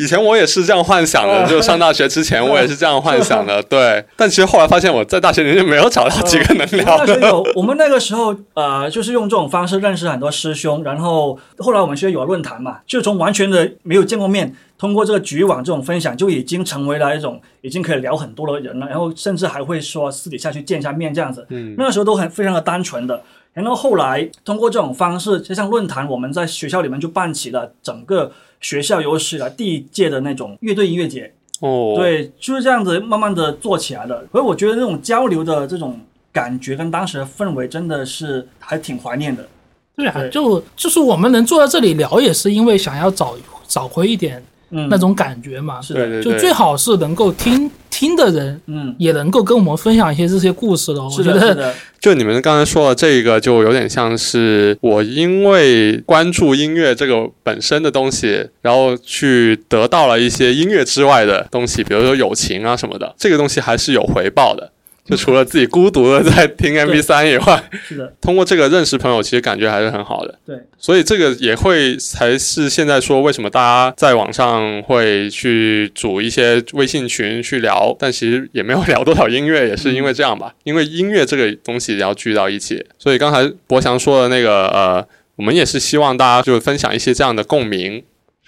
[0.02, 4.04] 以前我也是这样幻想的，啊就上大学之前我也是这样幻想的，对。
[4.18, 7.20] 但其实后来发现我在大学里面没有找到几个能聊的。
[7.20, 21.46] 有，我们那个时候呃，就是用这种方式认识很多师兄，然后后来我们学校有了论坛嘛，就从完全的没有见过面，通过这个局域网这种分享，就已经成为了一种已经可以聊很多的人了，然后甚至还会说私底下去见一下面这样子。
[21.50, 23.22] 嗯，那个时候都很非常的单纯的。
[23.54, 31.34] 然后后来通过这种方式，就像论坛，我们在学校里面就办起了整个学校有史以来第一届的那种乐队音乐节。
[31.60, 34.26] 哦，，对，就是这样子慢慢的做起来的。
[34.32, 36.00] 所以我觉得那种交流的这种
[36.32, 39.48] 感觉跟当时的氛围真的是还挺怀念的。
[39.96, 43.36] 对啊，对就就是我们能坐在这里聊，也是因为想要找
[43.68, 45.82] 找回一点嗯，那种感觉嘛。
[45.82, 51.04] 是的，对对对，就最好是能够听听的人，嗯，也能够跟我们分享一些这些故事的。
[51.04, 64.72] 我是的，是觉得的，就你们刚才说的这个，就有点像是我因为关注音乐这个本身的东西，然后去得到了一些音乐之外的东西，比如说友情啊什么的，这个东西还是有回报的。
[65.12, 70.40] 就除了自己孤独的在听 MP 三以外，是的，通过这个认识朋友，其实感觉还是很好的。
[70.46, 80.56] 对，所以这个也会才是现在说为什么大家在网上会去组一些微信群去聊，但其实也没有聊多少音乐，也是因为这样吧。
[80.64, 85.06] 因为音乐这个东西要聚到一起，所以刚才博翔说的那个呃，
[85.36, 88.02] 我们也是希望大家就分享一些这样的共鸣，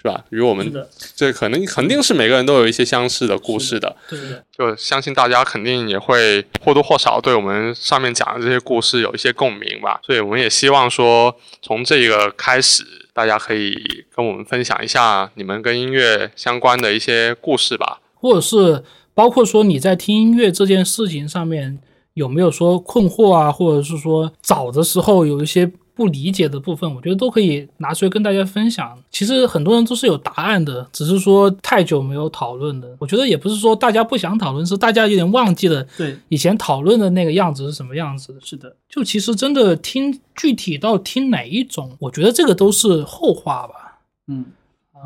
[0.04, 0.22] 是吧？
[0.28, 0.70] 与我们，
[1.16, 3.96] 这可能肯定是每个人都有一些相似的故事的。
[4.06, 18.02] 对的，就相信大家肯定也会或多或少对我们上面讲的这些故事有一些共鸣吧，所以我们也希望说，从这个开始，大家可以跟我们分享一下你们跟音乐相关的一些故事吧。
[18.16, 21.78] 或者是包括说你在听音乐这件事情上面
[22.12, 28.98] 有没有说困惑啊，或者是说找的时候有一些不理解的部分，我觉得都可以拿出来跟大家分享。
[29.10, 32.96] 其实很多人都是有答案的，只是说太久没有讨论了。
[32.98, 38.40] 我觉得也不是说大家不想讨论，是大家有点忘记了对，以前讨论的那个样子是什么样子的。
[38.40, 44.00] 是的，就其实真的听具体到听哪一种，我觉得这个都是后话吧。
[44.26, 44.44] 嗯，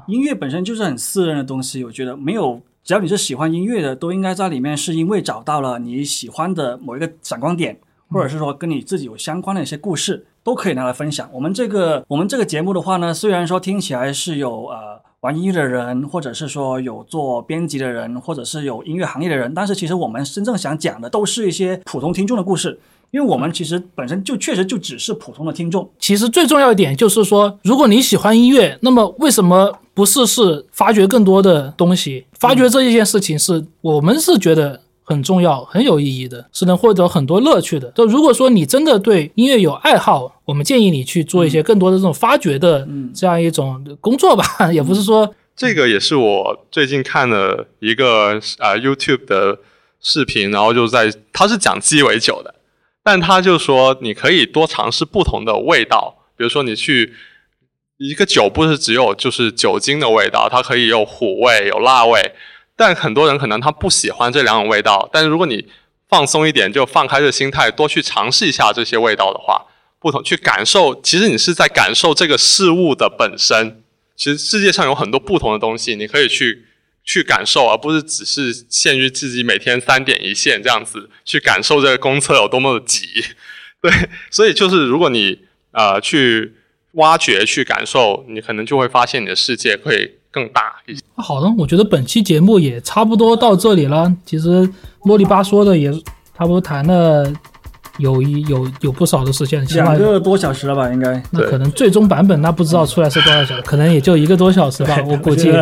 [0.07, 2.61] 音乐本身就是很私人的东西，我觉得没有。
[2.85, 7.79] 只要你是喜欢音乐的，都应该在里面是因为找到了你喜欢的某一个闪光点，
[8.09, 11.29] 或者是说跟你自己有相关的一些故事，都可以拿来分享。
[11.31, 22.81] 我们这个我们这个节目的话呢，虽然说听起来是有呃玩音乐的人，或者是说有做编辑的人，或者是有音乐行业的人，但是其实我们真正想讲的都是一些普通听众的故事，
[23.11, 25.87] 因为我们其实本身就确实就只是普通的听众。
[25.99, 32.25] 其实最重要一点就是说，如果你喜欢音乐，那么为什么不试试发掘更多的东西？
[32.39, 37.91] 发掘这一件事情是我们是觉得很重要、很有意义的，是能获得很多乐趣的。
[37.93, 43.11] 就如果说你真的对音乐有爱好，我们建议你去做一些更多的这种发掘的嗯。
[43.15, 49.59] 这样一种工作吧， 也不是说这个也是我最近看了一个呃 YouTube 的
[49.99, 52.55] 视频，然后就在他是讲鸡尾酒的，
[53.03, 57.15] 但他就说你可以多尝试不同的味道，比如说你去
[57.97, 62.21] 一个酒不是只有就是酒精的味道，它可以有苦味有辣味，
[62.79, 65.67] 但很多人可能他不喜欢这两种味道，但是如果你
[66.09, 69.67] 放松一点，就放开这心态，多去尝试一下这些味道的话，
[69.99, 73.83] 不同去感受，其实你是在感受这个事物的本身。
[74.17, 76.67] 其实世界上有很多不同的东西，你可以去
[77.03, 83.07] 去感受，而不是只是限于自己每天三点一线这样子去感受这个公厕有多么的挤。
[83.83, 83.93] 对，
[84.31, 85.41] 所以就是如果你
[85.73, 86.55] 呃去
[86.93, 91.03] 挖掘、去感受，你可能就会发现你的世界会更大一些。
[91.17, 94.13] 好的，我觉得本期节目也差不多到这里了。
[94.25, 94.69] 其实
[95.05, 95.93] 啰里吧嗦的也
[96.37, 97.31] 差不多谈了
[97.99, 101.23] 有一有有不少的时间，起码两个多小时了吧，应该。
[101.31, 105.53] 那可能最终版本那不知道出来是多少小时，可能也就一个多小时吧，我估计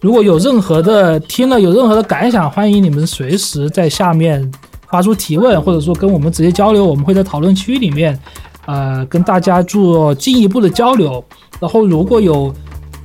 [0.00, 4.52] 如果有任何的听了有任何的感想，欢迎你们随时在下面
[4.88, 8.18] 发出提问，或者说跟我们直接交流，我们会在讨论区里面，
[8.66, 11.24] 呃，跟大家做进一步的交流。
[11.58, 12.52] 然后如果有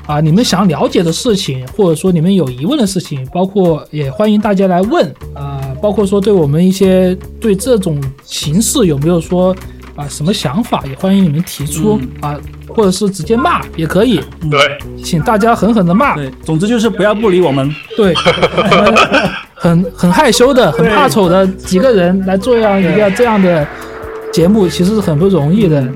[0.06, 9.56] 啊你们想了解的事情，或者说你们有疑问的事情，包括也欢迎大家来问啊、包括说对我们一些对这种形式有没有说
[9.96, 12.36] 啊、什么想法，也欢迎你们提出啊、
[12.68, 14.20] 或者是直接骂也可以，
[14.50, 14.60] 对，
[15.04, 16.16] 请大家狠狠的骂。
[16.16, 17.74] 对，总之就是不要不理我们。
[17.96, 18.14] 对，
[19.54, 23.68] 很很害羞的、很怕丑的几个人来做这样一个这样的
[24.32, 25.88] 节目，其实是很不容易的。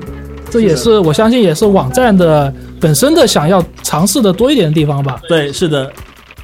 [0.50, 5.20] 这也是我相信，也是网站的本身的想要尝试的多一点的地方吧。
[5.28, 5.90] 对，是的。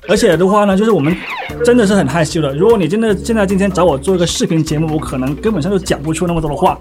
[0.09, 1.16] 而且的话呢，就是我们
[1.64, 2.52] 真的是很害羞的。
[2.55, 6.77] 如果你真的现在今天找我做一个视频节目，我可能根本上就讲不出那么多的话。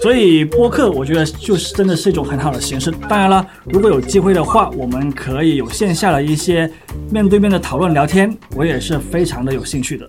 [0.00, 2.92] 所以播客，我觉得就是真的是一种很好的形式。
[3.08, 6.70] 当然了，如果有机会的话，我们可以有线下的一些
[7.10, 10.06] 面对面的讨论聊天，我也是非常的有兴趣的。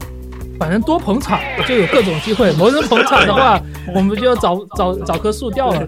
[0.60, 3.60] 反正多捧场就有各种机会，没人捧场的话，
[3.95, 5.88] 我们就要找找找棵树掉了。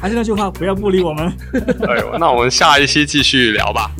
[0.00, 1.26] 还是那句话，不要不理我们。
[1.88, 3.90] 哎呦，那我们下一期继续聊吧。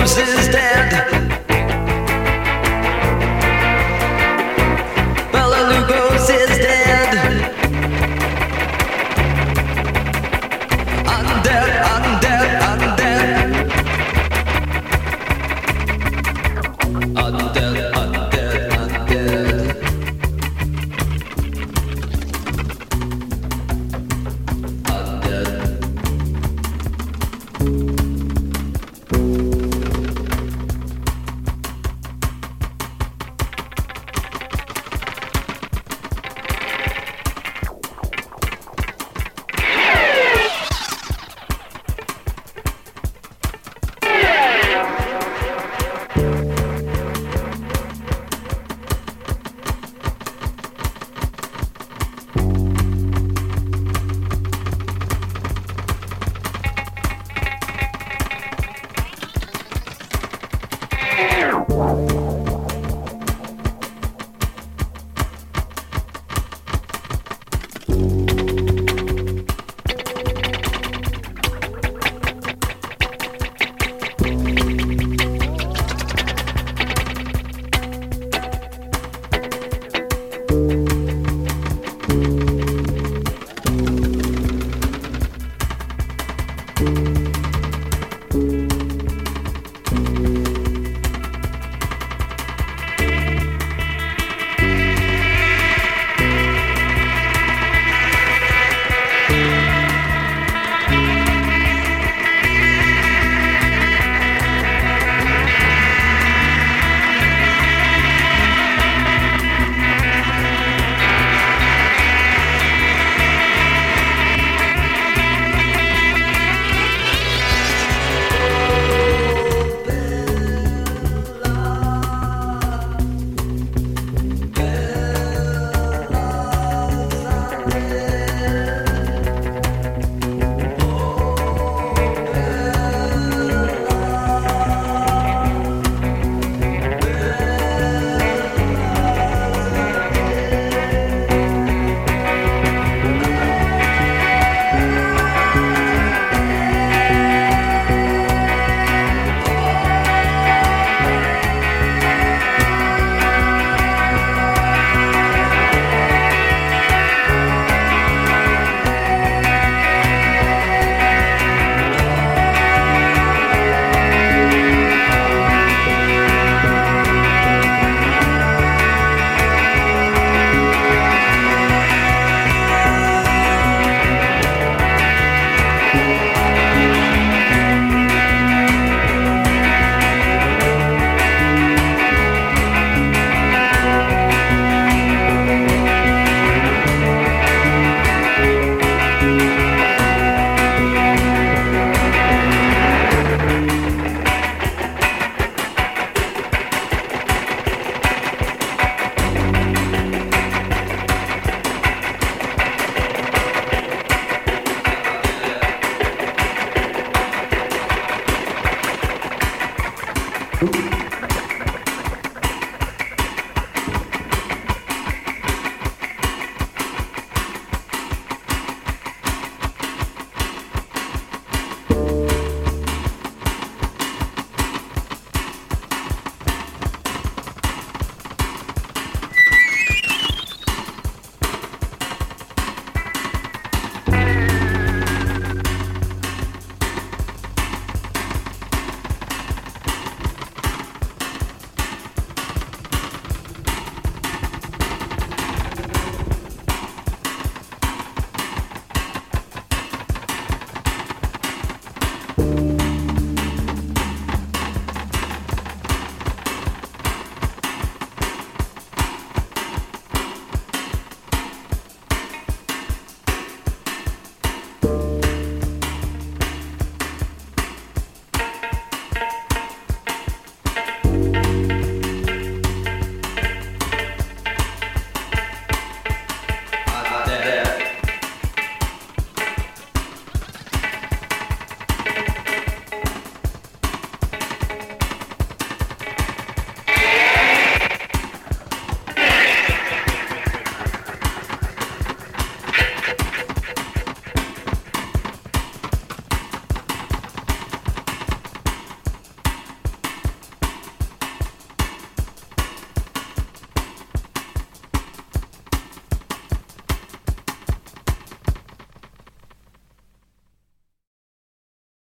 [0.00, 1.19] Roses dead.